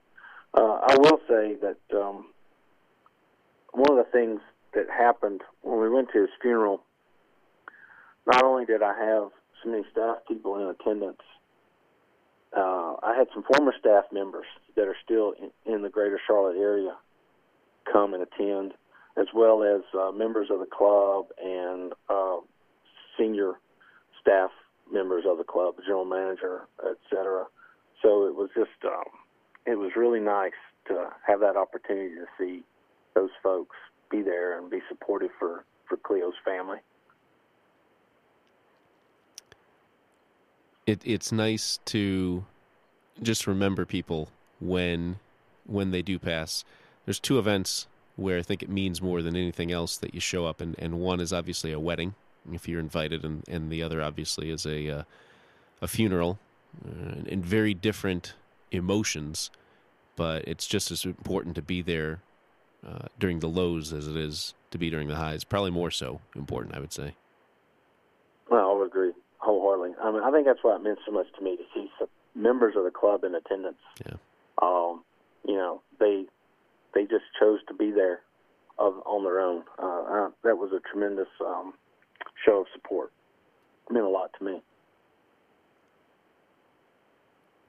Uh, 0.56 0.78
I 0.87 0.97
will 0.99 1.21
say 1.28 1.56
that 1.61 1.97
um, 1.97 2.26
one 3.73 3.90
of 3.90 3.97
the 3.97 4.11
things 4.11 4.40
that 4.73 4.87
happened 4.88 5.42
when 5.62 5.80
we 5.80 5.90
went 5.90 6.09
to 6.12 6.21
his 6.21 6.30
funeral 6.40 6.80
not 8.26 8.43
only 8.43 8.64
did 8.64 8.83
I 8.83 8.95
have 8.99 9.31
so 9.62 9.71
many 9.71 9.85
staff 9.93 10.19
people 10.28 10.57
in 10.59 10.69
attendance, 10.69 11.21
uh, 12.57 12.95
I 13.02 13.14
had 13.16 13.26
some 13.35 13.45
former 13.52 13.75
staff 13.78 14.04
members 14.12 14.47
that 14.76 14.87
are 14.87 14.97
still 15.04 15.35
in, 15.40 15.73
in 15.73 15.83
the 15.83 15.88
greater 15.88 16.21
Charlotte 16.26 16.57
area 16.57 16.97
come 17.90 18.14
and 18.14 18.23
attend, 18.23 18.73
as 19.16 19.26
well 19.35 19.62
as 19.62 19.83
uh, 19.99 20.11
members 20.12 20.49
of 20.50 20.61
the 20.61 20.66
club 20.66 21.26
and 21.43 21.93
uh, 22.09 22.37
senior 23.19 23.54
staff 24.21 24.50
members 24.93 25.25
of 25.28 25.38
the 25.38 25.45
club, 25.45 25.75
general 25.85 26.04
manager, 26.04 26.62
etc. 26.78 27.47
So 28.02 28.26
it 28.26 28.35
was 28.35 28.50
just, 28.57 28.85
um, 28.85 29.04
it 29.66 29.76
was 29.76 29.93
really 29.97 30.21
nice 30.21 30.52
to 30.88 31.09
have 31.26 31.40
that 31.40 31.57
opportunity 31.57 32.14
to 32.14 32.26
see 32.38 32.62
those 33.14 33.31
folks 33.43 33.76
be 34.11 34.23
there 34.23 34.59
and 34.59 34.71
be 34.71 34.81
supportive 34.88 35.31
for 35.38 35.64
for 35.88 35.97
Cleo's 35.99 36.35
family. 36.45 36.78
It, 40.87 41.00
it's 41.05 41.33
nice 41.33 41.79
to 41.87 42.45
just 43.23 43.47
remember 43.47 43.85
people 43.85 44.29
when 44.61 45.19
when 45.67 45.91
they 45.91 46.03
do 46.03 46.19
pass. 46.19 46.64
There's 47.05 47.21
two 47.21 47.38
events 47.38 47.87
where 48.17 48.38
I 48.38 48.43
think 48.43 48.62
it 48.62 48.69
means 48.69 49.00
more 49.00 49.23
than 49.23 49.35
anything 49.35 49.73
else 49.73 49.97
that 49.97 50.14
you 50.14 50.21
show 50.21 50.47
up, 50.47 50.61
and, 50.61 50.75
and 50.79 51.00
one 51.00 51.21
is 51.21 51.33
obviously 51.33 51.73
a 51.73 51.81
wedding 51.81 52.14
if 52.53 52.69
you're 52.69 52.81
invited, 52.81 53.25
and, 53.25 53.43
and 53.49 53.71
the 53.71 53.83
other 53.83 54.03
obviously 54.03 54.50
is 54.50 54.67
a 54.67 54.91
uh, 54.91 55.03
a 55.81 55.88
funeral, 55.88 56.38
uh, 56.87 57.23
and 57.29 57.45
very 57.45 57.75
different 57.75 58.35
emotions. 58.71 59.50
But 60.17 60.47
it's 60.47 60.67
just 60.67 60.91
as 60.91 61.05
important 61.05 61.57
to 61.57 61.62
be 61.62 61.83
there 61.83 62.21
uh, 62.87 63.07
during 63.19 63.41
the 63.41 63.49
lows 63.49 63.93
as 63.93 64.07
it 64.07 64.17
is 64.17 64.55
to 64.71 64.79
be 64.79 64.91
during 64.91 65.09
the 65.09 65.17
highs. 65.17 65.43
Probably 65.45 65.71
more 65.71 65.91
so 65.91 66.21
important, 66.37 66.76
I 66.76 66.81
would 66.81 66.93
say. 66.93 67.14
Well, 68.49 68.71
I 68.71 68.75
would 68.75 68.87
agree 68.87 69.12
wholeheartedly. 69.61 69.96
I 70.02 70.11
mean, 70.11 70.23
I 70.23 70.30
think 70.30 70.46
that's 70.46 70.61
why 70.62 70.76
it 70.76 70.82
meant 70.82 70.99
so 71.06 71.12
much 71.12 71.26
to 71.38 71.44
me 71.44 71.56
to 71.56 71.62
see 71.75 71.90
some 71.99 72.08
members 72.34 72.75
of 72.76 72.84
the 72.84 72.90
club 72.90 73.25
in 73.25 73.34
attendance. 73.34 73.78
Yeah. 74.04 74.14
Um, 74.61 75.02
you 75.46 75.54
know, 75.54 75.82
they 75.99 76.25
they 76.94 77.02
just 77.02 77.25
chose 77.38 77.61
to 77.68 77.75
be 77.75 77.90
there 77.90 78.20
of, 78.78 78.94
on 79.04 79.25
their 79.25 79.40
own. 79.40 79.64
Uh, 79.78 79.84
I, 79.87 80.28
that 80.44 80.56
was 80.56 80.73
a 80.73 80.80
tremendous 80.90 81.28
um, 81.44 81.75
show 82.44 82.61
of 82.61 82.66
support. 82.73 83.12
It 83.88 83.92
meant 83.92 84.06
a 84.06 84.08
lot 84.08 84.30
to 84.38 84.44
me. 84.44 84.62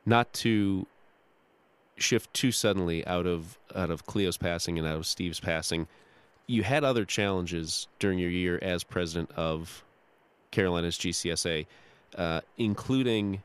Not 0.05 0.31
to 0.33 0.85
shift 1.97 2.33
too 2.33 2.51
suddenly 2.51 3.05
out 3.07 3.25
of 3.25 3.57
out 3.75 3.89
of 3.89 4.05
Cleo's 4.05 4.37
passing 4.37 4.77
and 4.77 4.87
out 4.87 4.97
of 4.97 5.05
Steve's 5.05 5.39
passing, 5.39 5.87
you 6.47 6.63
had 6.63 6.83
other 6.83 7.05
challenges 7.05 7.87
during 7.99 8.19
your 8.19 8.29
year 8.29 8.59
as 8.61 8.83
president 8.83 9.31
of 9.35 9.83
Carolinas 10.55 10.97
GCSA, 10.97 11.65
uh, 12.17 12.41
including 12.57 13.43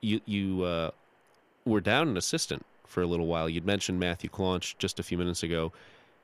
you 0.00 0.20
you 0.24 0.62
uh, 0.62 0.90
were 1.66 1.80
down 1.80 2.08
an 2.08 2.16
assistant 2.16 2.64
for 2.86 3.02
a 3.02 3.06
little 3.06 3.26
while. 3.26 3.48
You'd 3.48 3.66
mentioned 3.66 4.00
Matthew 4.00 4.30
Claunch 4.30 4.76
just 4.78 4.98
a 4.98 5.02
few 5.02 5.18
minutes 5.18 5.42
ago. 5.42 5.72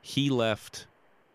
He 0.01 0.29
left 0.29 0.87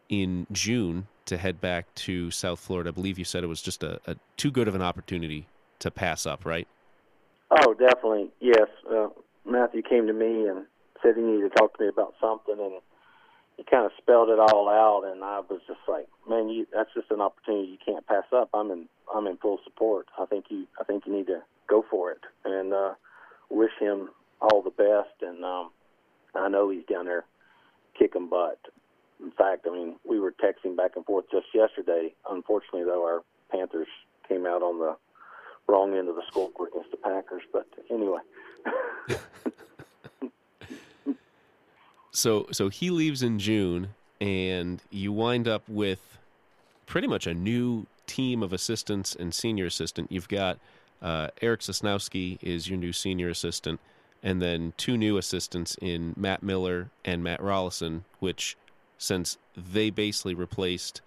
in 0.09 0.47
June 0.51 1.07
to 1.27 1.37
head 1.37 1.61
back 1.61 1.95
to 1.95 2.31
South 2.31 2.59
Florida. 2.59 2.89
I 2.89 2.93
believe 2.93 3.19
you 3.19 3.25
said 3.25 3.45
it 3.45 3.49
was 3.49 3.63
just 3.63 3.85
a, 3.85 4.01
a 4.07 4.17
too 4.37 4.51
good 4.51 4.67
of 4.67 4.75
an 4.75 4.83
opportunity 4.83 5.47
to 5.79 5.91
pass 5.91 6.27
up, 6.27 6.45
right? 6.45 6.67
Oh, 7.51 7.75
definitely. 7.75 8.31
Yes. 8.41 8.69
Uh, 8.91 9.09
Matthew 9.47 9.83
came 9.83 10.07
to 10.07 10.13
me 10.13 10.49
and 10.49 10.67
said 11.03 11.17
he 11.17 11.23
needed 11.23 11.51
to 11.51 11.55
talk 11.57 11.77
to 11.77 11.85
me 11.85 11.89
about 11.89 12.15
something, 12.21 12.57
and 12.59 12.81
he 13.57 13.65
kind 13.65 13.87
of 13.87 13.93
spelled 13.99 14.31
it 14.31 14.39
all 14.39 14.69
out. 14.69 15.11
And 15.11 15.23
I 15.23 15.41
was 15.41 15.61
just 15.67 15.81
like, 15.87 16.09
"Man, 16.29 16.49
you, 16.49 16.67
that's 16.73 16.91
just 16.95 17.11
an 17.11 17.21
opportunity 17.21 17.69
you 17.69 17.79
can't 17.85 18.07
pass 18.07 18.25
up." 18.33 18.51
I'm 18.55 18.71
in, 18.71 18.89
I'm 19.15 19.27
in 19.27 19.37
full 19.39 19.59
support. 19.65 20.07
I 20.19 20.27
think 20.27 20.47
you, 20.51 20.67
I 20.81 20.85
think 20.85 21.07
you 21.07 21.13
need 21.13 21.27
to 21.27 21.43
go 21.69 21.85
for 21.91 22.11
it, 22.13 22.21
and 22.45 22.73
uh, 22.73 22.95
wish 23.51 23.73
him 23.81 24.11
all 24.41 24.63
the 24.63 24.71
best. 24.71 25.23
And 25.23 25.45
um, 25.45 25.71
I 26.35 26.49
know 26.49 26.71
he's 26.71 26.85
down 26.87 27.07
there 27.07 27.25
kicking 27.99 28.29
butt. 28.29 28.59
In 29.21 29.33
fact, 29.33 29.67
I 29.69 29.73
mean, 29.73 29.97
we 30.09 30.21
were 30.21 30.33
texting 30.33 30.77
back 30.77 30.93
and 30.97 31.05
forth 31.05 31.25
just 31.31 31.47
yesterday. 31.53 32.15
Unfortunately, 32.31 32.85
though, 32.85 33.05
our 33.05 33.23
Panthers 33.51 33.89
came 34.29 34.47
out 34.47 34.63
on 34.63 34.79
the 34.79 34.97
wrong 35.67 35.97
end 35.97 36.09
of 36.09 36.15
the 36.15 36.23
scoreboard 36.29 36.71
against 36.73 36.91
the 36.91 36.97
Packers. 36.97 37.43
But 37.53 37.67
anyway. 37.91 38.21
so 42.13 42.47
so 42.53 42.69
he 42.69 42.91
leaves 42.91 43.23
in 43.23 43.39
June, 43.39 43.89
and 44.21 44.81
you 44.91 45.13
wind 45.13 45.49
up 45.49 45.63
with 45.69 46.08
pretty 46.89 47.07
much 47.07 47.27
a 47.27 47.35
new 47.35 47.87
team 48.07 48.43
of 48.43 48.53
assistants 48.53 49.15
and 49.15 49.33
senior 49.33 49.67
assistant. 49.67 50.11
You've 50.11 50.29
got 50.29 50.59
uh, 51.01 51.29
Eric 51.41 51.61
Sosnowski 51.61 52.39
is 52.43 52.69
your 52.69 52.79
new 52.79 52.93
senior 52.93 53.29
assistant, 53.29 53.79
and 54.23 54.43
then 54.43 54.73
two 54.77 54.97
new 54.97 55.17
assistants 55.17 55.77
in 55.81 56.15
Matt 56.17 56.43
Miller 56.43 56.91
and 57.05 57.23
Matt 57.23 57.41
Rollison, 57.41 58.03
which 58.19 58.57
since 58.97 59.39
they 59.57 59.91
basically 59.91 60.35
replaced 60.35 61.01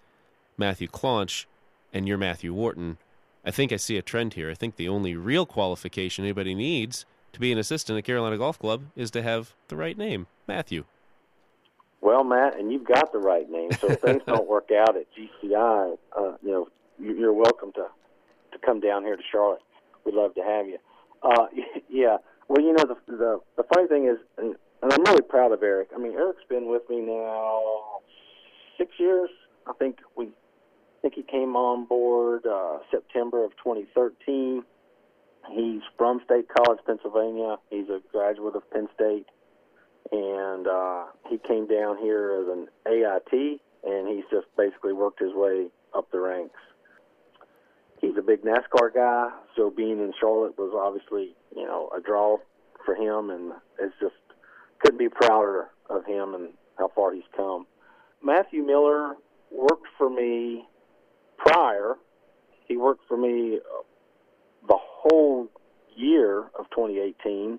Matthew 0.56 0.88
Claunch 0.88 1.46
and 1.92 2.08
you're 2.08 2.16
Matthew 2.16 2.54
Wharton, 2.54 2.96
I 3.44 3.50
think 3.50 3.72
I 3.72 3.76
see 3.76 3.98
a 3.98 4.02
trend 4.02 4.34
here. 4.34 4.50
I 4.50 4.54
think 4.54 4.76
the 4.76 4.88
only 4.88 5.14
real 5.16 5.44
qualification 5.44 6.24
anybody 6.24 6.54
needs 6.54 7.04
to 7.32 7.40
be 7.40 7.50
an 7.52 7.58
assistant 7.58 7.98
at 7.98 8.04
Carolina 8.04 8.38
Golf 8.38 8.58
Club 8.58 8.84
is 8.94 9.10
to 9.10 9.22
have 9.22 9.52
the 9.68 9.76
right 9.76 9.98
name, 9.98 10.26
Matthew. 10.46 10.84
Well, 12.02 12.24
Matt, 12.24 12.58
and 12.58 12.72
you've 12.72 12.84
got 12.84 13.12
the 13.12 13.20
right 13.20 13.48
name. 13.48 13.70
So 13.80 13.88
if 13.88 14.00
things 14.00 14.22
don't 14.26 14.48
work 14.48 14.70
out 14.76 14.96
at 14.96 15.06
GCI, 15.14 15.96
uh, 16.18 16.32
you 16.42 16.50
know, 16.50 16.68
you're 16.98 17.32
welcome 17.32 17.72
to 17.72 17.86
to 18.52 18.58
come 18.58 18.80
down 18.80 19.04
here 19.04 19.16
to 19.16 19.22
Charlotte. 19.30 19.62
We'd 20.04 20.14
love 20.14 20.34
to 20.34 20.42
have 20.42 20.66
you. 20.66 20.78
Uh, 21.22 21.46
yeah. 21.88 22.18
Well, 22.48 22.60
you 22.60 22.72
know, 22.72 22.84
the, 22.84 22.96
the 23.06 23.40
the 23.56 23.62
funny 23.72 23.86
thing 23.86 24.06
is, 24.06 24.18
and, 24.36 24.56
I'm 24.82 25.04
really 25.04 25.22
proud 25.22 25.52
of 25.52 25.62
Eric. 25.62 25.90
I 25.94 25.98
mean, 25.98 26.14
Eric's 26.14 26.42
been 26.48 26.68
with 26.68 26.82
me 26.90 27.00
now 27.02 27.62
six 28.76 28.90
years. 28.98 29.30
I 29.64 29.72
think 29.78 29.98
we 30.16 30.26
I 30.26 30.30
think 31.02 31.14
he 31.14 31.22
came 31.22 31.54
on 31.54 31.84
board 31.84 32.44
uh, 32.46 32.78
September 32.90 33.44
of 33.44 33.52
2013. 33.62 34.64
He's 35.52 35.82
from 35.96 36.20
State 36.24 36.46
College, 36.48 36.80
Pennsylvania. 36.84 37.56
He's 37.70 37.88
a 37.88 38.00
graduate 38.10 38.56
of 38.56 38.68
Penn 38.72 38.88
State, 38.94 39.26
and 40.12 40.66
uh, 40.66 41.04
he 41.28 41.38
came 41.38 41.66
down 41.66 41.96
here 41.98 42.42
as 42.42 42.46
an 42.48 42.68
AIT, 42.86 43.60
and 43.84 44.08
he's 44.08 44.24
just 44.30 44.46
basically 44.56 44.92
worked 44.92 45.20
his 45.20 45.32
way 45.34 45.68
up 45.94 46.10
the 46.12 46.20
ranks. 46.20 46.60
He's 48.00 48.16
a 48.18 48.22
big 48.22 48.42
NASCAR 48.42 48.94
guy, 48.94 49.30
so 49.56 49.70
being 49.70 49.98
in 50.00 50.12
Charlotte 50.20 50.58
was 50.58 50.72
obviously, 50.76 51.34
you 51.56 51.64
know, 51.64 51.88
a 51.96 52.00
draw 52.00 52.36
for 52.84 52.94
him, 52.94 53.30
and 53.30 53.52
it's 53.80 53.94
just 54.00 54.14
couldn't 54.80 54.98
be 54.98 55.08
prouder 55.08 55.68
of 55.88 56.04
him 56.04 56.34
and 56.34 56.48
how 56.78 56.90
far 56.94 57.14
he's 57.14 57.22
come. 57.36 57.66
Matthew 58.22 58.62
Miller 58.62 59.14
worked 59.50 59.86
for 59.96 60.10
me 60.10 60.64
prior. 61.38 61.94
He 62.68 62.76
worked 62.76 63.06
for 63.08 63.16
me 63.16 63.60
the 64.68 64.78
whole 64.78 65.48
year 65.96 66.40
of 66.58 66.68
2018, 66.70 67.58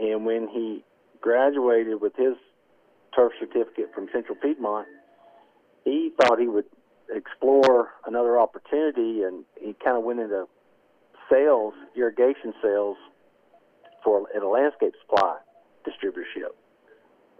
and 0.00 0.26
when 0.26 0.48
he 0.48 0.84
graduated 1.24 2.02
with 2.02 2.14
his 2.16 2.34
turf 3.16 3.32
certificate 3.40 3.90
from 3.94 4.08
Central 4.12 4.36
Piedmont, 4.36 4.86
he 5.82 6.12
thought 6.20 6.38
he 6.38 6.48
would 6.48 6.66
explore 7.10 7.92
another 8.06 8.38
opportunity, 8.38 9.22
and 9.22 9.42
he 9.58 9.74
kind 9.82 9.96
of 9.96 10.04
went 10.04 10.20
into 10.20 10.46
sales, 11.32 11.72
irrigation 11.96 12.52
sales, 12.62 12.98
for 14.04 14.26
at 14.36 14.42
a 14.42 14.48
landscape 14.48 14.92
supply 15.00 15.38
distributorship. 15.88 16.52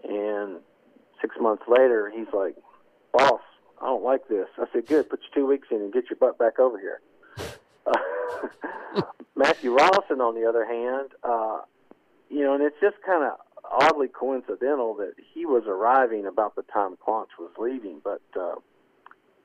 And 0.03 0.61
six 1.21 1.35
months 1.39 1.63
later, 1.67 2.09
he's 2.09 2.33
like, 2.33 2.55
"Boss, 3.11 3.41
I 3.79 3.85
don't 3.85 4.03
like 4.03 4.27
this." 4.27 4.47
I 4.57 4.65
said, 4.73 4.87
"Good, 4.87 5.11
put 5.11 5.19
your 5.21 5.31
two 5.35 5.45
weeks 5.45 5.67
in 5.69 5.77
and 5.77 5.93
get 5.93 6.09
your 6.09 6.17
butt 6.17 6.39
back 6.39 6.57
over 6.57 6.79
here." 6.79 7.01
Uh, 7.85 9.01
Matthew 9.35 9.75
Rollison, 9.75 10.21
on 10.21 10.33
the 10.33 10.49
other 10.49 10.65
hand, 10.65 11.09
uh, 11.23 11.61
you 12.29 12.41
know, 12.43 12.55
and 12.55 12.63
it's 12.63 12.79
just 12.81 12.95
kind 13.05 13.23
of 13.23 13.44
oddly 13.71 14.07
coincidental 14.07 14.95
that 14.95 15.13
he 15.33 15.45
was 15.45 15.63
arriving 15.67 16.25
about 16.25 16.55
the 16.55 16.63
time 16.63 16.97
Claunch 17.03 17.29
was 17.39 17.51
leaving, 17.57 18.01
but 18.03 18.21
uh, 18.39 18.55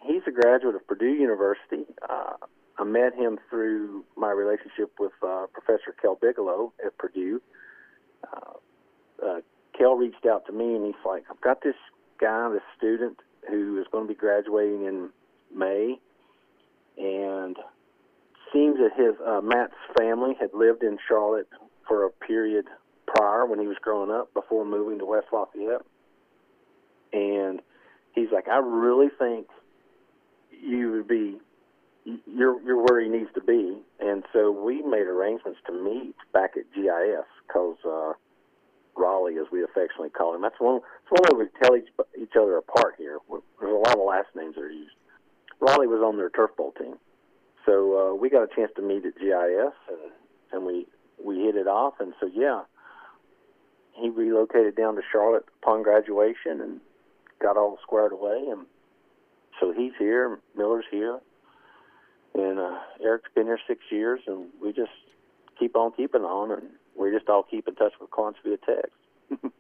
he's 0.03 0.23
a 0.27 0.31
graduate 0.31 0.75
of 0.75 0.87
Purdue 0.87 1.15
University. 1.15 1.85
Uh, 2.09 2.35
I 2.79 2.85
met 2.85 3.15
him 3.15 3.39
through 3.49 4.05
my 4.17 4.31
relationship 4.31 4.93
with 4.99 5.12
uh, 5.23 5.47
Professor 5.53 5.95
Cale 6.00 6.19
Bigelow 6.21 6.73
at 6.85 6.97
Purdue. 6.99 7.43
Uh, 8.25 9.27
uh, 9.27 9.41
Kel 9.77 9.97
reached 9.97 10.27
out 10.27 10.47
to 10.47 10.53
me 10.53 10.75
and 10.75 10.87
he's 10.87 11.05
like, 11.05 11.25
I've 11.31 11.41
got 11.41 11.62
this 11.62 11.75
guy, 12.19 12.50
this 12.50 12.62
student 12.77 13.19
who 13.49 13.79
is 13.81 13.87
going 13.91 14.07
to 14.07 14.09
be 14.12 14.19
graduating 14.19 14.85
in 14.85 15.11
May, 15.55 15.99
and 16.99 17.57
seems 18.53 18.77
that 18.79 18.93
his 18.97 19.15
uh, 19.27 19.41
Matt's 19.41 19.75
family 19.99 20.35
had 20.39 20.50
lived 20.55 20.83
in 20.83 20.99
Charlotte 21.07 21.49
for 21.87 22.05
a 22.05 22.11
period 22.11 22.67
prior 23.14 23.47
when 23.47 23.61
he 23.61 23.67
was 23.67 23.76
growing 23.81 24.11
up 24.11 24.33
before 24.35 24.64
moving 24.64 24.99
to 24.99 25.05
West 25.05 25.26
Lafayette. 25.33 25.83
And 27.12 27.61
he's 28.14 28.29
like, 28.33 28.49
I 28.49 28.59
really 28.59 29.09
think 29.19 29.47
you 30.50 30.93
would 30.93 31.09
be 31.09 31.38
you're 32.05 32.61
you're 32.62 32.83
where 32.83 33.00
he 33.00 33.09
needs 33.09 33.31
to 33.35 33.40
be, 33.40 33.76
and 34.00 34.25
so 34.33 34.50
we 34.50 34.83
made 34.83 35.07
arrangements 35.07 35.61
to 35.67 35.73
meet 35.73 36.14
back 36.33 36.52
at 36.57 36.64
GIS 36.75 37.26
because 37.47 37.76
uh, 37.85 38.12
Raleigh, 38.97 39.37
as 39.38 39.47
we 39.52 39.62
affectionately 39.62 40.11
call 40.11 40.35
him, 40.35 40.43
that's 40.43 40.59
one 40.59 40.81
that's 40.81 41.23
one 41.23 41.38
way 41.38 41.45
we 41.45 41.61
tell 41.62 41.76
each 41.76 41.88
each 42.21 42.37
other 42.40 42.57
apart 42.57 42.95
here. 42.97 43.19
There's 43.29 43.73
a 43.73 43.76
lot 43.76 43.99
of 43.99 44.05
last 44.05 44.29
names 44.35 44.55
that 44.55 44.62
are 44.62 44.71
used. 44.71 44.95
Raleigh 45.61 45.87
was 45.87 46.02
on 46.02 46.17
their 46.17 46.31
turf 46.31 46.50
bowl 46.57 46.73
team, 46.73 46.95
so 47.67 48.12
uh, 48.12 48.14
we 48.14 48.31
got 48.31 48.45
a 48.45 48.55
chance 48.55 48.71
to 48.76 48.83
meet 48.83 49.05
at 49.05 49.19
GIS, 49.19 49.75
and 49.88 50.12
and 50.52 50.64
we 50.64 50.87
we 51.23 51.40
hit 51.40 51.57
it 51.57 51.67
off, 51.67 51.95
and 52.00 52.14
so 52.19 52.31
yeah, 52.33 52.62
he 54.00 54.09
relocated 54.09 54.76
down 54.76 54.97
to 54.97 55.02
Charlotte 55.11 55.45
upon 55.62 55.83
graduation 55.83 56.61
and 56.61 56.80
got 57.40 57.57
all 57.57 57.78
squared 57.83 58.12
away, 58.12 58.45
and 58.50 58.66
so 59.61 59.73
he's 59.73 59.92
here, 59.99 60.38
Miller's 60.57 60.85
here, 60.90 61.21
and 62.35 62.59
uh, 62.59 62.78
Eric's 63.02 63.30
been 63.35 63.47
here 63.47 63.59
six 63.66 63.80
years, 63.90 64.21
and 64.26 64.47
we 64.62 64.73
just 64.73 64.90
keep 65.59 65.76
on 65.76 65.92
keeping 65.92 66.23
on, 66.23 66.52
and 66.52 66.62
we 66.99 67.11
just 67.11 67.28
all 67.28 67.42
keep 67.42 67.69
in 67.69 67.75
touch 67.75 67.92
with 68.00 68.11
clients 68.11 68.38
via 68.45 68.57
text. 68.59 68.92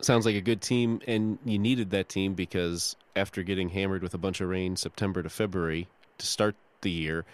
Sounds 0.00 0.24
like 0.24 0.36
a 0.36 0.40
good 0.40 0.62
team, 0.62 1.00
and 1.06 1.38
you 1.44 1.58
needed 1.58 1.90
that 1.90 2.08
team 2.08 2.34
because 2.34 2.96
after 3.16 3.42
getting 3.42 3.68
hammered 3.68 4.02
with 4.02 4.14
a 4.14 4.18
bunch 4.18 4.40
of 4.40 4.48
rain 4.48 4.76
September 4.76 5.22
to 5.22 5.28
February 5.28 5.88
to 6.18 6.26
start 6.26 6.54
the 6.80 6.90
year, 6.90 7.24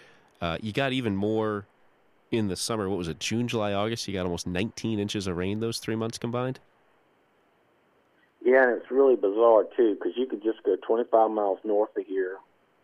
uh, 0.41 0.57
you 0.61 0.73
got 0.73 0.91
even 0.91 1.15
more 1.15 1.65
in 2.31 2.47
the 2.47 2.55
summer. 2.55 2.89
What 2.89 2.97
was 2.97 3.07
it, 3.07 3.19
June, 3.19 3.47
July, 3.47 3.73
August? 3.73 4.07
You 4.07 4.13
got 4.13 4.25
almost 4.25 4.47
19 4.47 4.99
inches 4.99 5.27
of 5.27 5.37
rain 5.37 5.59
those 5.59 5.79
three 5.79 5.95
months 5.95 6.17
combined? 6.17 6.59
Yeah, 8.43 8.63
and 8.63 8.81
it's 8.81 8.91
really 8.91 9.15
bizarre, 9.15 9.65
too, 9.75 9.95
because 9.95 10.13
you 10.15 10.25
could 10.25 10.43
just 10.43 10.63
go 10.63 10.75
25 10.85 11.31
miles 11.31 11.59
north 11.63 11.95
of 11.97 12.05
here 12.05 12.37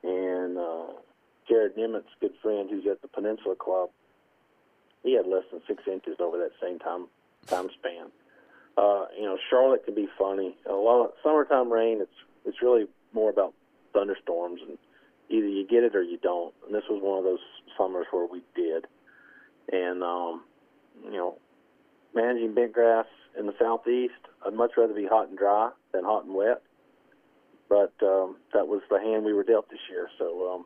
and 0.03 0.57
uh, 0.57 0.87
Jared 1.47 1.75
Nimitz, 1.75 2.03
good 2.19 2.33
friend 2.41 2.69
who's 2.69 2.85
at 2.85 3.01
the 3.01 3.07
Peninsula 3.07 3.55
Club, 3.55 3.89
he 5.03 5.15
had 5.15 5.25
less 5.27 5.43
than 5.51 5.61
six 5.67 5.83
inches 5.87 6.17
over 6.19 6.37
that 6.37 6.51
same 6.61 6.79
time 6.79 7.07
time 7.47 7.69
span. 7.77 8.07
Uh, 8.77 9.05
you 9.17 9.23
know, 9.23 9.37
Charlotte 9.49 9.85
can 9.85 9.95
be 9.95 10.07
funny. 10.17 10.57
A 10.69 10.73
lot 10.73 11.03
of 11.03 11.11
summertime 11.23 11.71
rain. 11.71 11.99
It's 12.01 12.11
it's 12.45 12.61
really 12.61 12.87
more 13.13 13.29
about 13.29 13.53
thunderstorms, 13.93 14.61
and 14.67 14.77
either 15.29 15.47
you 15.47 15.67
get 15.67 15.83
it 15.83 15.95
or 15.95 16.03
you 16.03 16.17
don't. 16.17 16.53
And 16.65 16.73
this 16.73 16.83
was 16.89 17.01
one 17.01 17.19
of 17.19 17.23
those 17.23 17.39
summers 17.77 18.07
where 18.11 18.25
we 18.25 18.41
did. 18.55 18.87
And 19.71 20.03
um, 20.03 20.43
you 21.03 21.11
know, 21.11 21.37
managing 22.13 22.53
bent 22.53 22.73
grass 22.73 23.05
in 23.37 23.45
the 23.45 23.53
southeast, 23.59 24.13
I'd 24.45 24.53
much 24.53 24.71
rather 24.77 24.93
be 24.93 25.07
hot 25.07 25.29
and 25.29 25.37
dry 25.37 25.71
than 25.91 26.03
hot 26.03 26.25
and 26.25 26.35
wet 26.35 26.61
but 27.73 27.93
um, 28.05 28.35
that 28.53 28.67
was 28.67 28.81
the 28.91 28.99
hand 28.99 29.25
we 29.25 29.33
were 29.33 29.43
dealt 29.43 29.67
this 29.69 29.79
year. 29.89 30.07
So, 30.19 30.53
um, 30.53 30.65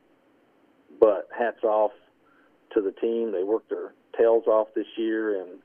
but 0.99 1.29
hats 1.37 1.63
off 1.63 1.91
to 2.73 2.81
the 2.81 2.91
team. 2.91 3.31
They 3.31 3.43
worked 3.43 3.69
their 3.69 3.93
tails 4.17 4.43
off 4.45 4.67
this 4.75 4.87
year, 4.97 5.41
and 5.41 5.59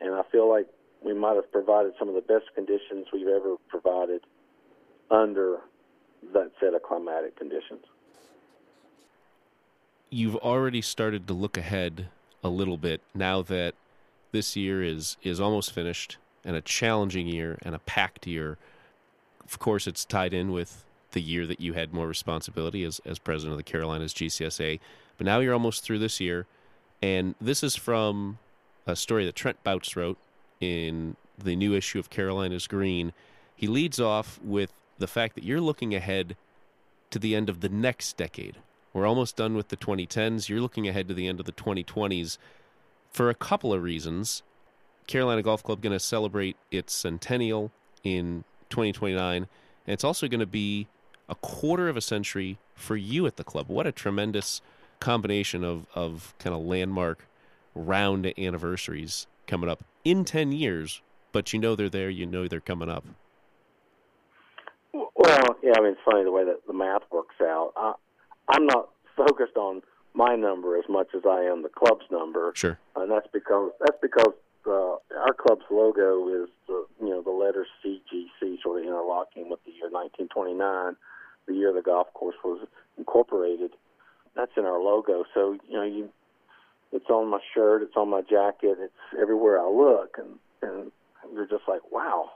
and 0.00 0.14
I 0.14 0.22
feel 0.32 0.48
like 0.48 0.66
we 1.04 1.12
might 1.12 1.36
have 1.36 1.52
provided 1.52 1.92
some 1.98 2.08
of 2.08 2.14
the 2.14 2.22
best 2.22 2.46
conditions 2.54 3.06
we've 3.12 3.28
ever 3.28 3.56
provided 3.68 4.22
under 5.10 5.58
that 6.32 6.52
set 6.58 6.72
of 6.72 6.82
climatic 6.82 7.36
conditions. 7.36 7.84
You've 10.08 10.36
already 10.36 10.80
started 10.80 11.26
to 11.28 11.34
look 11.34 11.58
ahead 11.58 12.08
a 12.46 12.48
little 12.48 12.76
bit 12.76 13.00
now 13.14 13.42
that 13.42 13.74
this 14.32 14.56
year 14.56 14.82
is 14.82 15.16
is 15.22 15.40
almost 15.40 15.72
finished 15.72 16.16
and 16.44 16.56
a 16.56 16.60
challenging 16.60 17.26
year 17.26 17.58
and 17.62 17.74
a 17.74 17.78
packed 17.80 18.26
year 18.26 18.56
of 19.46 19.58
course, 19.60 19.86
it's 19.86 20.04
tied 20.04 20.34
in 20.34 20.52
with 20.52 20.84
the 21.12 21.22
year 21.22 21.46
that 21.46 21.60
you 21.60 21.72
had 21.72 21.94
more 21.94 22.08
responsibility 22.08 22.82
as, 22.84 23.00
as 23.06 23.18
president 23.18 23.52
of 23.52 23.58
the 23.58 23.70
Carolinas 23.70 24.12
GCSA. 24.12 24.80
But 25.16 25.24
now 25.24 25.38
you're 25.38 25.54
almost 25.54 25.82
through 25.82 26.00
this 26.00 26.20
year. 26.20 26.46
And 27.00 27.34
this 27.40 27.62
is 27.62 27.76
from 27.76 28.38
a 28.86 28.96
story 28.96 29.24
that 29.24 29.36
Trent 29.36 29.62
Bouts 29.62 29.96
wrote 29.96 30.18
in 30.60 31.16
the 31.38 31.54
new 31.54 31.74
issue 31.74 31.98
of 31.98 32.10
Carolinas 32.10 32.66
Green. 32.66 33.12
He 33.54 33.66
leads 33.66 34.00
off 34.00 34.40
with 34.42 34.72
the 34.98 35.06
fact 35.06 35.36
that 35.36 35.44
you're 35.44 35.60
looking 35.60 35.94
ahead 35.94 36.36
to 37.10 37.18
the 37.18 37.36
end 37.36 37.48
of 37.48 37.60
the 37.60 37.68
next 37.68 38.16
decade. 38.16 38.56
We're 38.96 39.06
almost 39.06 39.36
done 39.36 39.54
with 39.54 39.68
the 39.68 39.76
2010s. 39.76 40.48
You're 40.48 40.62
looking 40.62 40.88
ahead 40.88 41.06
to 41.08 41.12
the 41.12 41.28
end 41.28 41.38
of 41.38 41.44
the 41.44 41.52
2020s 41.52 42.38
for 43.10 43.28
a 43.28 43.34
couple 43.34 43.74
of 43.74 43.82
reasons. 43.82 44.42
Carolina 45.06 45.42
Golf 45.42 45.62
Club 45.62 45.82
going 45.82 45.92
to 45.92 46.00
celebrate 46.00 46.56
its 46.70 46.94
centennial 46.94 47.70
in 48.04 48.44
2029. 48.70 49.36
And 49.36 49.48
it's 49.86 50.02
also 50.02 50.28
going 50.28 50.40
to 50.40 50.46
be 50.46 50.86
a 51.28 51.34
quarter 51.34 51.90
of 51.90 51.98
a 51.98 52.00
century 52.00 52.56
for 52.74 52.96
you 52.96 53.26
at 53.26 53.36
the 53.36 53.44
club. 53.44 53.68
What 53.68 53.86
a 53.86 53.92
tremendous 53.92 54.62
combination 54.98 55.62
of, 55.62 55.86
of 55.94 56.32
kind 56.38 56.56
of 56.56 56.62
landmark 56.62 57.26
round 57.74 58.32
anniversaries 58.38 59.26
coming 59.46 59.68
up 59.68 59.84
in 60.04 60.24
10 60.24 60.52
years, 60.52 61.02
but 61.32 61.52
you 61.52 61.58
know 61.58 61.76
they're 61.76 61.90
there, 61.90 62.08
you 62.08 62.24
know 62.24 62.48
they're 62.48 62.60
coming 62.60 62.88
up. 62.88 63.04
Well, 64.94 65.10
yeah, 65.62 65.74
I 65.76 65.82
mean, 65.82 65.92
it's 65.92 66.00
funny 66.02 66.24
the 66.24 66.32
way 66.32 66.46
that 66.46 66.66
the 66.66 66.72
math 66.72 67.02
works 67.12 67.34
out. 67.42 67.98
I'm 68.48 68.66
not 68.66 68.90
focused 69.16 69.56
on 69.56 69.82
my 70.14 70.34
number 70.34 70.78
as 70.78 70.84
much 70.88 71.08
as 71.14 71.22
I 71.28 71.42
am 71.42 71.62
the 71.62 71.68
club's 71.68 72.06
number. 72.10 72.52
Sure. 72.54 72.78
And 72.96 73.10
that's 73.10 73.28
because 73.32 73.72
that's 73.80 73.98
because 74.00 74.32
uh, 74.66 74.96
our 75.20 75.34
club's 75.38 75.64
logo 75.70 76.28
is 76.28 76.48
the 76.66 76.86
you 77.00 77.10
know 77.10 77.22
the 77.22 77.30
letter 77.30 77.66
CGC 77.84 78.62
sort 78.62 78.80
of 78.80 78.84
interlocking 78.84 79.48
with 79.50 79.60
the 79.64 79.72
year 79.72 79.90
1929, 79.90 80.96
the 81.46 81.54
year 81.54 81.72
the 81.72 81.82
golf 81.82 82.12
course 82.14 82.36
was 82.44 82.66
incorporated. 82.98 83.72
That's 84.34 84.52
in 84.56 84.64
our 84.64 84.80
logo. 84.80 85.24
So 85.34 85.56
you 85.68 85.76
know 85.76 85.84
you, 85.84 86.08
it's 86.92 87.08
on 87.10 87.28
my 87.28 87.40
shirt, 87.54 87.82
it's 87.82 87.96
on 87.96 88.08
my 88.08 88.22
jacket, 88.22 88.78
it's 88.80 89.20
everywhere 89.20 89.60
I 89.60 89.68
look, 89.68 90.16
and 90.18 90.38
and 90.62 90.90
you're 91.32 91.46
just 91.46 91.64
like 91.68 91.92
wow, 91.92 92.30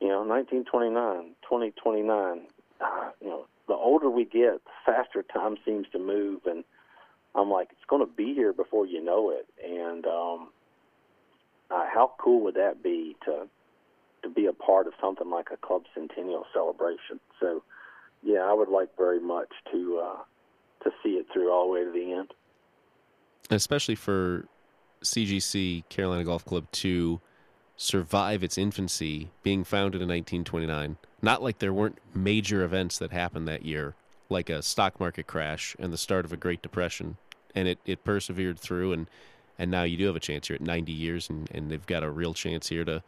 you 0.00 0.08
know 0.08 0.22
1929, 0.22 1.34
2029. 1.42 2.46
Uh, 2.80 3.10
you 3.20 3.28
know 3.28 3.46
the 3.68 3.74
older 3.74 4.10
we 4.10 4.24
get, 4.24 4.60
the 4.64 4.70
faster 4.84 5.22
time 5.22 5.56
seems 5.64 5.86
to 5.92 5.98
move, 5.98 6.42
and 6.46 6.64
I'm 7.34 7.50
like 7.50 7.68
it's 7.72 7.88
going 7.88 8.06
to 8.06 8.12
be 8.12 8.34
here 8.34 8.52
before 8.52 8.86
you 8.86 9.02
know 9.02 9.30
it, 9.30 9.46
and 9.64 10.06
um, 10.06 10.48
uh, 11.70 11.86
how 11.92 12.12
cool 12.18 12.42
would 12.44 12.54
that 12.54 12.82
be 12.82 13.16
to 13.24 13.46
to 14.22 14.28
be 14.30 14.46
a 14.46 14.52
part 14.52 14.86
of 14.86 14.94
something 15.00 15.30
like 15.30 15.48
a 15.52 15.56
club 15.56 15.82
centennial 15.94 16.46
celebration? 16.52 17.20
So, 17.40 17.62
yeah, 18.22 18.40
I 18.40 18.52
would 18.52 18.68
like 18.68 18.96
very 18.96 19.20
much 19.20 19.50
to 19.72 20.02
uh, 20.02 20.22
to 20.84 20.90
see 21.02 21.10
it 21.10 21.26
through 21.32 21.52
all 21.52 21.66
the 21.66 21.72
way 21.72 21.84
to 21.84 21.92
the 21.92 22.12
end. 22.12 22.32
Especially 23.50 23.94
for 23.94 24.46
CGC 25.02 25.88
Carolina 25.88 26.24
Golf 26.24 26.44
Club 26.44 26.70
to 26.72 27.20
survive 27.76 28.42
its 28.42 28.58
infancy, 28.58 29.30
being 29.42 29.64
founded 29.64 30.00
in 30.00 30.08
1929. 30.08 30.96
Not 31.22 31.42
like 31.42 31.58
there 31.58 31.72
weren't 31.72 31.98
major 32.14 32.62
events 32.62 32.98
that 32.98 33.10
happened 33.10 33.48
that 33.48 33.64
year, 33.64 33.94
like 34.28 34.50
a 34.50 34.62
stock 34.62 35.00
market 35.00 35.26
crash 35.26 35.74
and 35.78 35.92
the 35.92 35.98
start 35.98 36.24
of 36.24 36.32
a 36.32 36.36
Great 36.36 36.62
Depression, 36.62 37.16
and 37.54 37.68
it, 37.68 37.78
it 37.84 38.04
persevered 38.04 38.58
through 38.58 38.92
and 38.92 39.08
and 39.58 39.70
now 39.70 39.84
you 39.84 39.96
do 39.96 40.06
have 40.06 40.16
a 40.16 40.20
chance 40.20 40.48
here 40.48 40.56
at 40.56 40.60
90 40.60 40.92
years, 40.92 41.30
and, 41.30 41.48
and 41.52 41.70
they've 41.70 41.86
got 41.86 42.02
a 42.02 42.10
real 42.10 42.34
chance 42.34 42.68
here 42.68 42.84
to 42.84 43.02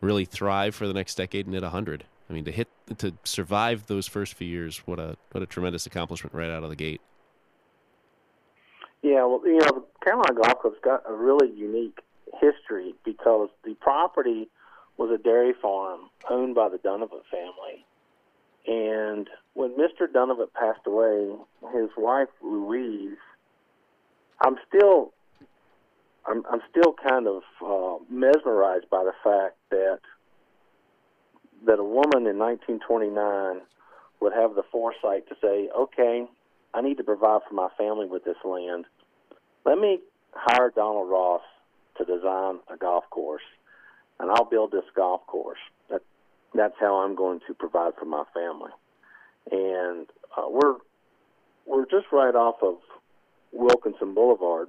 really 0.00 0.24
thrive 0.24 0.74
for 0.74 0.86
the 0.86 0.94
next 0.94 1.16
decade 1.16 1.46
and 1.46 1.54
hit 1.54 1.62
100. 1.62 2.04
I 2.28 2.32
mean, 2.32 2.44
to 2.44 2.52
hit 2.52 2.68
to 2.98 3.12
survive 3.24 3.86
those 3.86 4.06
first 4.06 4.34
few 4.34 4.48
years, 4.48 4.78
what 4.78 4.98
a 4.98 5.16
what 5.32 5.42
a 5.42 5.46
tremendous 5.46 5.86
accomplishment 5.86 6.34
right 6.34 6.50
out 6.50 6.64
of 6.64 6.70
the 6.70 6.76
gate. 6.76 7.00
Yeah, 9.02 9.24
well, 9.24 9.40
you 9.44 9.58
know, 9.58 9.84
Carolina 10.02 10.34
Golf 10.34 10.60
Club's 10.60 10.78
got 10.82 11.02
a 11.08 11.12
really 11.12 11.50
unique 11.52 12.00
history 12.40 12.94
because 13.04 13.48
the 13.64 13.74
property 13.74 14.48
was 14.96 15.10
a 15.10 15.22
dairy 15.22 15.52
farm 15.60 16.08
owned 16.30 16.54
by 16.54 16.68
the 16.68 16.78
Dunnavant 16.78 17.24
family. 17.30 17.84
And 18.66 19.28
when 19.54 19.76
Mr. 19.76 20.06
Dunnavant 20.12 20.52
passed 20.54 20.86
away, 20.86 21.34
his 21.72 21.90
wife 21.96 22.28
Louise, 22.42 23.18
I'm 24.40 24.56
still 24.68 25.12
I'm 26.26 26.42
I'm 26.50 26.60
still 26.70 26.94
kind 27.08 27.28
of 27.28 27.42
uh, 27.64 28.02
mesmerized 28.10 28.90
by 28.90 29.04
the 29.04 29.12
fact 29.22 29.56
that 29.70 30.00
that 31.66 31.78
a 31.78 31.84
woman 31.84 32.26
in 32.26 32.38
1929 32.38 33.60
would 34.20 34.32
have 34.32 34.54
the 34.54 34.64
foresight 34.72 35.28
to 35.28 35.36
say, 35.40 35.68
"Okay, 35.76 36.26
I 36.74 36.80
need 36.80 36.98
to 36.98 37.04
provide 37.04 37.42
for 37.48 37.54
my 37.54 37.68
family 37.78 38.06
with 38.06 38.24
this 38.24 38.36
land. 38.44 38.86
Let 39.64 39.78
me 39.78 40.00
hire 40.32 40.70
Donald 40.74 41.08
Ross 41.08 41.42
to 41.98 42.04
design 42.04 42.60
a 42.72 42.76
golf 42.76 43.04
course, 43.10 43.42
and 44.20 44.30
I'll 44.30 44.44
build 44.44 44.72
this 44.72 44.84
golf 44.94 45.26
course. 45.26 45.58
That 45.90 46.02
that's 46.54 46.76
how 46.80 46.96
I'm 46.96 47.14
going 47.14 47.40
to 47.46 47.54
provide 47.54 47.92
for 47.98 48.06
my 48.06 48.24
family." 48.34 48.72
And 49.50 50.06
uh, 50.36 50.48
we're 50.48 50.76
we're 51.66 51.86
just 51.86 52.06
right 52.12 52.34
off 52.34 52.56
of 52.62 52.76
Wilkinson 53.52 54.14
Boulevard, 54.14 54.68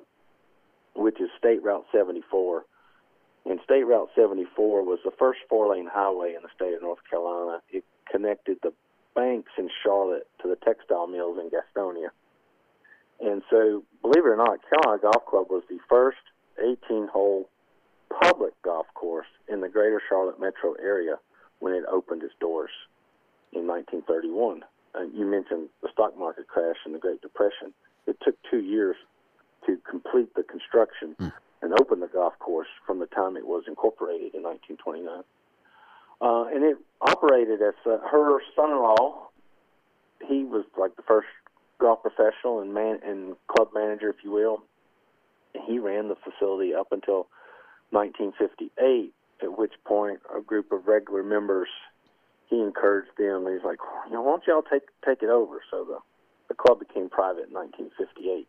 which 0.95 1.21
is 1.21 1.29
State 1.37 1.63
Route 1.63 1.85
74. 1.91 2.65
And 3.45 3.59
State 3.63 3.83
Route 3.83 4.09
74 4.15 4.83
was 4.83 4.99
the 5.05 5.11
first 5.17 5.39
four 5.47 5.73
lane 5.73 5.87
highway 5.91 6.33
in 6.35 6.41
the 6.41 6.49
state 6.53 6.73
of 6.73 6.81
North 6.81 6.99
Carolina. 7.09 7.61
It 7.69 7.85
connected 8.11 8.57
the 8.61 8.73
banks 9.15 9.51
in 9.57 9.69
Charlotte 9.83 10.27
to 10.41 10.49
the 10.49 10.57
textile 10.57 11.07
mills 11.07 11.39
in 11.39 11.49
Gastonia. 11.49 12.09
And 13.19 13.41
so, 13.49 13.83
believe 14.01 14.25
it 14.25 14.29
or 14.29 14.37
not, 14.37 14.59
Carolina 14.69 15.01
Golf 15.01 15.25
Club 15.25 15.47
was 15.49 15.63
the 15.69 15.79
first 15.89 16.17
18 16.60 17.08
hole 17.08 17.50
public 18.22 18.54
golf 18.63 18.88
course 18.93 19.28
in 19.48 19.62
the 19.62 19.70
greater 19.70 20.02
Charlotte 20.10 20.39
metro 20.39 20.74
area 20.82 21.17
when 21.60 21.74
it 21.74 21.84
opened 21.91 22.24
its 22.24 22.34
doors 22.39 22.72
in 23.54 23.67
1931. 23.67 24.63
Uh, 24.96 25.02
you 25.13 25.26
mentioned 25.26 25.70
the 25.82 25.89
stock 25.91 26.17
market 26.17 26.48
crash 26.48 26.78
and 26.86 26.93
the 26.93 27.00
Great 27.00 27.22
Depression. 27.22 27.74
It 28.06 28.17
took 28.24 28.36
two 28.50 28.60
years 28.60 28.96
to 29.65 29.78
complete 29.89 30.34
the 30.36 30.43
construction 30.43 31.15
mm. 31.20 31.34
and 31.62 31.74
open 31.80 32.00
the 32.00 32.08
golf 32.08 32.38
course 32.39 32.67
from 32.86 33.00
the 33.00 33.06
time 33.08 33.38
it 33.38 33.46
was 33.46 33.63
incorporated 33.67 34.34
in 34.34 34.43
1929. 34.43 35.24
Uh, 36.20 36.46
and 36.54 36.63
it 36.63 36.78
operated 37.02 37.62
as 37.62 37.76
uh, 37.86 37.98
her 38.10 38.39
son-in-law. 38.56 39.28
He 40.28 40.43
was 40.43 40.65
like 40.78 40.96
the 40.96 41.04
first 41.04 41.28
golf 41.80 42.02
professional 42.02 42.62
and 42.62 42.74
man 42.74 43.00
and 43.06 43.36
club 43.48 43.70
manager, 43.74 44.10
if 44.10 44.24
you 44.24 44.32
will. 44.32 44.63
He 45.65 45.80
ran 45.80 46.10
the 46.10 46.15
facility 46.15 46.74
up 46.74 46.91
until 46.91 47.28
1958, 47.91 49.13
at 49.43 49.58
which 49.58 49.74
point 49.86 50.20
a 50.36 50.41
group 50.41 50.72
of 50.72 50.88
regular 50.88 51.24
members 51.24 51.70
he 52.50 52.60
encouraged 52.60 53.12
them. 53.17 53.48
He's 53.52 53.63
like, 53.63 53.80
you 54.08 54.13
know, 54.13 54.22
why 54.22 54.32
don't 54.32 54.48
y'all 54.48 54.62
take 54.62 54.89
take 55.06 55.22
it 55.24 55.30
over? 55.30 55.62
So 55.70 55.84
the 55.86 56.00
the 56.48 56.54
club 56.54 56.80
became 56.80 57.10
private 57.10 57.48
in 57.48 57.54
1958, 57.54 58.48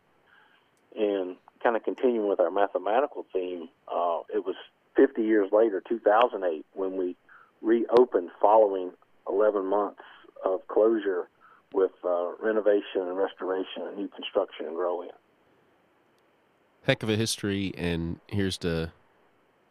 and 0.97 1.35
kind 1.61 1.75
of 1.75 1.83
continuing 1.83 2.29
with 2.29 2.39
our 2.39 2.51
mathematical 2.51 3.25
theme, 3.33 3.67
uh, 3.87 4.19
it 4.33 4.45
was 4.45 4.55
50 4.95 5.21
years 5.21 5.51
later, 5.51 5.81
2008, 5.87 6.65
when 6.73 6.97
we 6.97 7.15
reopened 7.61 8.29
following 8.41 8.91
11 9.27 9.65
months 9.65 10.01
of 10.45 10.65
closure 10.67 11.27
with 11.73 11.91
uh, 12.03 12.31
renovation 12.41 13.01
and 13.01 13.17
restoration 13.17 13.83
and 13.87 13.97
new 13.97 14.07
construction 14.07 14.65
and 14.67 14.75
growing. 14.75 15.09
Heck 16.89 17.03
of 17.03 17.09
a 17.11 17.15
history, 17.15 17.71
and 17.77 18.19
here's 18.25 18.57
to 18.57 18.91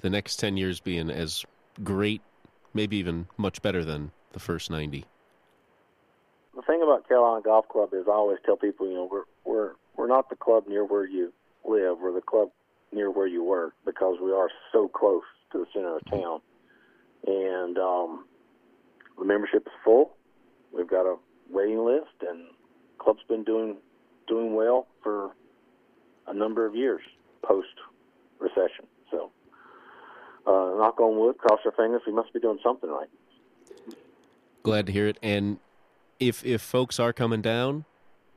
the 0.03 0.09
next 0.09 0.37
10 0.37 0.57
years 0.57 0.79
being 0.79 1.11
as 1.11 1.45
great, 1.83 2.23
maybe 2.75 2.97
even 2.97 3.27
much 3.37 3.61
better 3.61 3.85
than 3.85 4.13
the 4.35 4.39
first 4.39 4.71
90. 4.71 5.05
The 6.55 6.63
thing 6.63 6.81
about 6.81 7.09
Carolina 7.09 7.43
Golf 7.43 7.67
Club 7.71 7.93
is 7.93 8.05
I 8.07 8.13
always 8.13 8.39
tell 8.47 8.57
people, 8.57 8.87
you 8.87 8.95
know, 8.95 9.09
we're 9.11 9.25
we're 9.45 9.73
we're 9.97 10.07
not 10.07 10.31
the 10.31 10.37
club 10.37 10.69
near 10.69 10.85
where 10.85 11.05
you 11.05 11.33
live. 11.65 11.99
We're 12.01 12.13
the 12.13 12.21
club 12.21 12.51
near 12.93 13.11
where 13.11 13.27
you 13.27 13.43
work 13.43 13.73
because 13.85 14.19
we 14.23 14.31
are 14.31 14.49
so 14.71 14.87
close 14.87 15.25
to 15.51 15.59
the 15.59 15.67
center 15.75 15.97
of 15.97 16.09
town. 16.09 16.41
And 17.27 17.79
um, 17.79 18.27
the 19.19 19.25
membership 19.25 19.67
is 19.67 19.73
full. 19.85 20.15
We've 20.73 20.87
got 20.87 21.05
a 21.05 21.17
waiting 21.51 21.85
list, 21.85 22.15
and 22.21 22.45
club's 22.99 23.25
been 23.29 23.43
doing 23.43 23.79
doing 24.29 24.55
well 24.55 24.87
for 25.03 25.33
a 26.29 26.35
number 26.35 26.67
of 26.67 26.75
years 26.75 27.03
post 27.43 27.69
recession. 28.39 28.87
So, 29.11 29.31
uh, 30.47 30.77
knock 30.77 31.01
on 31.01 31.19
wood, 31.19 31.39
cross 31.39 31.61
our 31.65 31.73
fingers. 31.73 32.03
We 32.07 32.13
must 32.13 32.33
be 32.33 32.41
doing 32.41 32.59
something 32.63 32.91
right. 32.91 33.09
Glad 34.63 34.87
to 34.87 34.93
hear 34.93 35.07
it. 35.07 35.19
And 35.23 35.59
if 36.21 36.45
if 36.45 36.61
folks 36.61 36.99
are 36.99 37.13
coming 37.13 37.43
down 37.43 37.85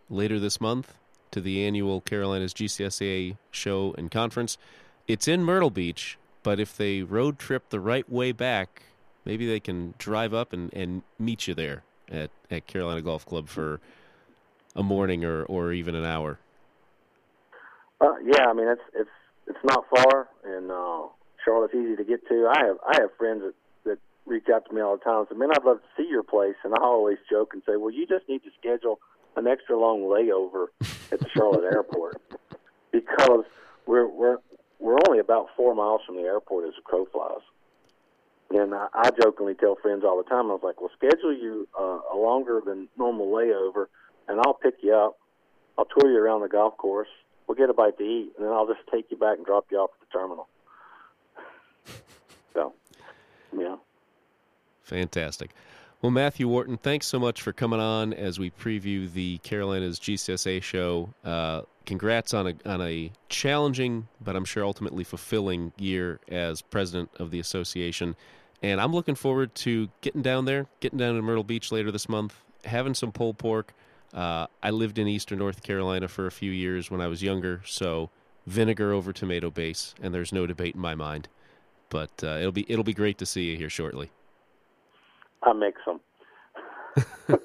later 0.10 0.39
this 0.39 0.62
month 0.62 0.93
to 1.32 1.41
the 1.41 1.65
annual 1.65 2.01
Carolinas 2.01 2.54
GCSA 2.54 3.38
show 3.51 3.95
and 3.97 4.12
conference, 4.12 4.58
it's 5.08 5.27
in 5.27 5.43
Myrtle 5.43 5.69
Beach. 5.69 6.17
But 6.43 6.60
if 6.60 6.75
they 6.75 7.04
road 7.04 7.38
trip 7.38 7.69
the 7.69 7.80
right 7.80 8.10
way 8.10 8.32
back, 8.32 8.84
maybe 9.25 9.47
they 9.47 9.60
can 9.60 9.93
drive 9.99 10.34
up 10.34 10.54
and, 10.54 10.73
and 10.73 11.04
meet 11.19 11.47
you 11.47 11.54
there 11.54 11.84
at, 12.10 12.32
at 12.49 12.65
Carolina 12.65 13.01
Golf 13.01 13.25
Club 13.25 13.47
for 13.47 13.80
a 14.75 14.84
morning 14.84 15.23
or, 15.23 15.43
or 15.43 15.71
even 15.71 15.95
an 15.95 16.06
hour? 16.06 16.39
Uh, 18.02 18.16
yeah, 18.26 18.48
I 18.50 18.54
mean 18.54 18.68
it's 18.68 18.82
it's 18.96 19.10
it's 19.48 19.64
not 19.64 19.86
far, 19.90 20.28
and 20.44 20.72
uh, 20.72 21.08
Charlotte's 21.46 21.76
easy 21.76 21.96
to 21.96 22.04
get 22.04 22.28
to. 22.28 22.48
I 22.52 22.66
have 22.66 22.78
I 22.88 23.02
have 23.02 23.10
friends 23.18 23.44
that 23.44 23.54
that 23.86 24.00
reach 24.26 24.50
out 24.54 24.66
to 24.68 24.74
me 24.74 24.82
all 24.82 24.98
the 24.98 25.04
time 25.04 25.20
and 25.20 25.28
say, 25.30 25.36
"Man, 25.36 25.52
I'd 25.52 25.64
love 25.64 25.78
to 25.78 26.02
see 26.02 26.10
your 26.10 26.24
place," 26.24 26.56
and 26.64 26.74
I 26.74 26.82
always 26.82 27.18
joke 27.30 27.54
and 27.54 27.62
say, 27.66 27.76
"Well, 27.76 27.92
you 27.92 28.08
just 28.08 28.28
need 28.28 28.44
to 28.44 28.50
schedule 28.60 29.00
an 29.36 29.48
extra 29.48 29.78
long 29.78 30.02
layover 30.02 30.68
at 31.12 31.20
the 31.20 31.30
Charlotte 31.30 31.64
airport 31.74 32.20
because 32.92 33.46
we're 33.86 34.08
we're 34.08 34.38
we're 34.80 34.98
only 35.08 35.20
about 35.20 35.50
four 35.56 35.76
miles 35.76 36.02
from 36.06 36.16
the 36.16 36.24
airport 36.24 36.68
as 36.68 36.74
a 36.80 36.82
crow 36.82 37.06
flies." 37.06 37.44
And 38.50 38.74
I, 38.74 38.88
I 38.94 39.10
jokingly 39.22 39.54
tell 39.54 39.76
friends 39.76 40.04
all 40.04 40.18
the 40.18 40.30
time, 40.30 40.52
I 40.52 40.54
was 40.56 40.60
like, 40.62 40.82
well, 40.82 40.90
schedule 40.98 41.32
you 41.34 41.70
uh, 41.80 42.00
a 42.12 42.18
longer 42.18 42.62
than 42.66 42.90
normal 42.98 43.28
layover, 43.28 43.86
and 44.28 44.42
I'll 44.42 44.56
pick 44.56 44.76
you 44.82 44.94
up. 44.94 45.18
I'll 45.78 45.86
tour 45.86 46.12
you 46.12 46.18
around 46.18 46.42
the 46.42 46.50
golf 46.50 46.76
course. 46.76 47.08
We'll 47.52 47.58
get 47.58 47.70
a 47.70 47.74
bite 47.74 47.98
to 47.98 48.04
eat, 48.06 48.32
and 48.38 48.46
then 48.46 48.54
I'll 48.54 48.66
just 48.66 48.80
take 48.90 49.12
you 49.12 49.18
back 49.18 49.36
and 49.36 49.46
drop 49.46 49.66
you 49.72 49.78
off 49.78 49.90
at 49.94 50.08
the 50.08 50.18
terminal. 50.18 50.48
So, 52.54 52.72
yeah. 53.58 53.76
Fantastic. 54.84 55.52
Well, 56.02 56.14
Matthew 56.14 56.48
Wharton, 56.48 56.78
thanks 56.78 57.08
so 57.08 57.20
much 57.20 57.42
for 57.42 57.52
coming 57.52 57.82
on 57.82 58.14
as 58.14 58.40
we 58.40 58.52
preview 58.52 59.12
the 59.12 59.40
Carolinas 59.40 60.00
GCSA 60.00 60.64
show. 60.64 61.14
Uh, 61.26 61.64
congrats 61.86 62.34
on 62.34 62.48
a 62.48 62.54
on 62.66 62.82
a 62.82 63.12
challenging, 63.28 64.08
but 64.22 64.38
I'm 64.38 64.46
sure 64.46 64.64
ultimately 64.64 65.04
fulfilling 65.04 65.74
year 65.78 66.22
as 66.30 66.62
president 66.62 67.10
of 67.20 67.32
the 67.32 67.42
association. 67.42 68.16
And 68.64 68.80
I'm 68.80 68.94
looking 68.94 69.16
forward 69.16 69.54
to 69.56 69.90
getting 70.00 70.22
down 70.22 70.46
there, 70.46 70.68
getting 70.80 71.00
down 71.00 71.16
to 71.16 71.22
Myrtle 71.22 71.44
Beach 71.44 71.70
later 71.70 71.92
this 71.92 72.08
month, 72.08 72.34
having 72.64 72.94
some 72.94 73.12
pulled 73.12 73.38
pork. 73.38 73.74
Uh, 74.13 74.47
I 74.62 74.71
lived 74.71 74.97
in 74.97 75.08
eastern 75.08 75.39
North 75.39 75.63
Carolina 75.63 76.08
for 76.08 76.28
a 76.28 76.32
few 76.32 76.52
years 76.52 76.91
when 76.91 77.02
I 77.02 77.08
was 77.08 77.24
younger, 77.24 77.62
so 77.65 78.10
vinegar 78.45 78.91
over 78.91 79.13
tomato 79.13 79.50
base, 79.50 79.95
and 80.02 80.13
there's 80.13 80.34
no 80.34 80.45
debate 80.45 80.76
in 80.76 80.82
my 80.82 80.95
mind. 80.95 81.28
But 81.89 82.12
uh, 82.24 82.38
it'll 82.39 82.52
be 82.52 82.65
it'll 82.69 82.84
be 82.84 82.93
great 82.93 83.17
to 83.19 83.26
see 83.26 83.52
you 83.52 83.58
here 83.58 83.69
shortly. 83.69 84.12
I 85.43 85.54
make 85.54 85.76
some. 85.84 86.00
uh, 87.30 87.38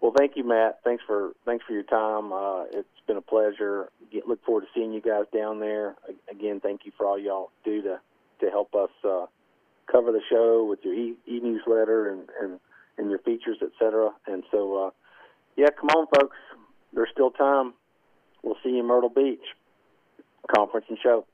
well, 0.00 0.12
thank 0.16 0.36
you, 0.36 0.44
Matt. 0.44 0.80
Thanks 0.84 1.02
for 1.06 1.32
thanks 1.44 1.64
for 1.66 1.72
your 1.72 1.82
time. 1.84 2.32
Uh, 2.32 2.64
it's 2.72 2.88
been 3.06 3.16
a 3.16 3.22
pleasure. 3.22 3.90
Get, 4.12 4.28
look 4.28 4.44
forward 4.44 4.62
to 4.62 4.66
seeing 4.74 4.92
you 4.92 5.00
guys 5.00 5.24
down 5.34 5.60
there. 5.60 5.96
Again, 6.30 6.60
thank 6.60 6.84
you 6.84 6.92
for 6.96 7.06
all 7.06 7.18
y'all 7.18 7.50
do 7.64 7.82
to 7.82 8.00
to 8.40 8.50
help 8.50 8.74
us 8.74 8.90
uh, 9.04 9.26
cover 9.98 10.12
the 10.12 10.20
show 10.30 10.64
with 10.64 10.80
your 10.82 10.94
e, 10.94 11.14
e- 11.26 11.40
newsletter 11.40 12.10
and, 12.10 12.28
and 12.40 12.60
and 12.98 13.10
your 13.10 13.20
features, 13.20 13.58
etc. 13.62 14.10
And 14.26 14.42
so, 14.50 14.86
uh, 14.86 14.90
yeah, 15.56 15.68
come 15.78 15.88
on, 15.90 16.06
folks. 16.18 16.36
There's 16.92 17.08
still 17.12 17.30
time. 17.30 17.74
We'll 18.42 18.56
see 18.64 18.70
you 18.70 18.80
in 18.80 18.86
Myrtle 18.86 19.08
Beach. 19.08 19.44
Conference 20.54 20.86
and 20.88 20.98
show. 21.00 21.26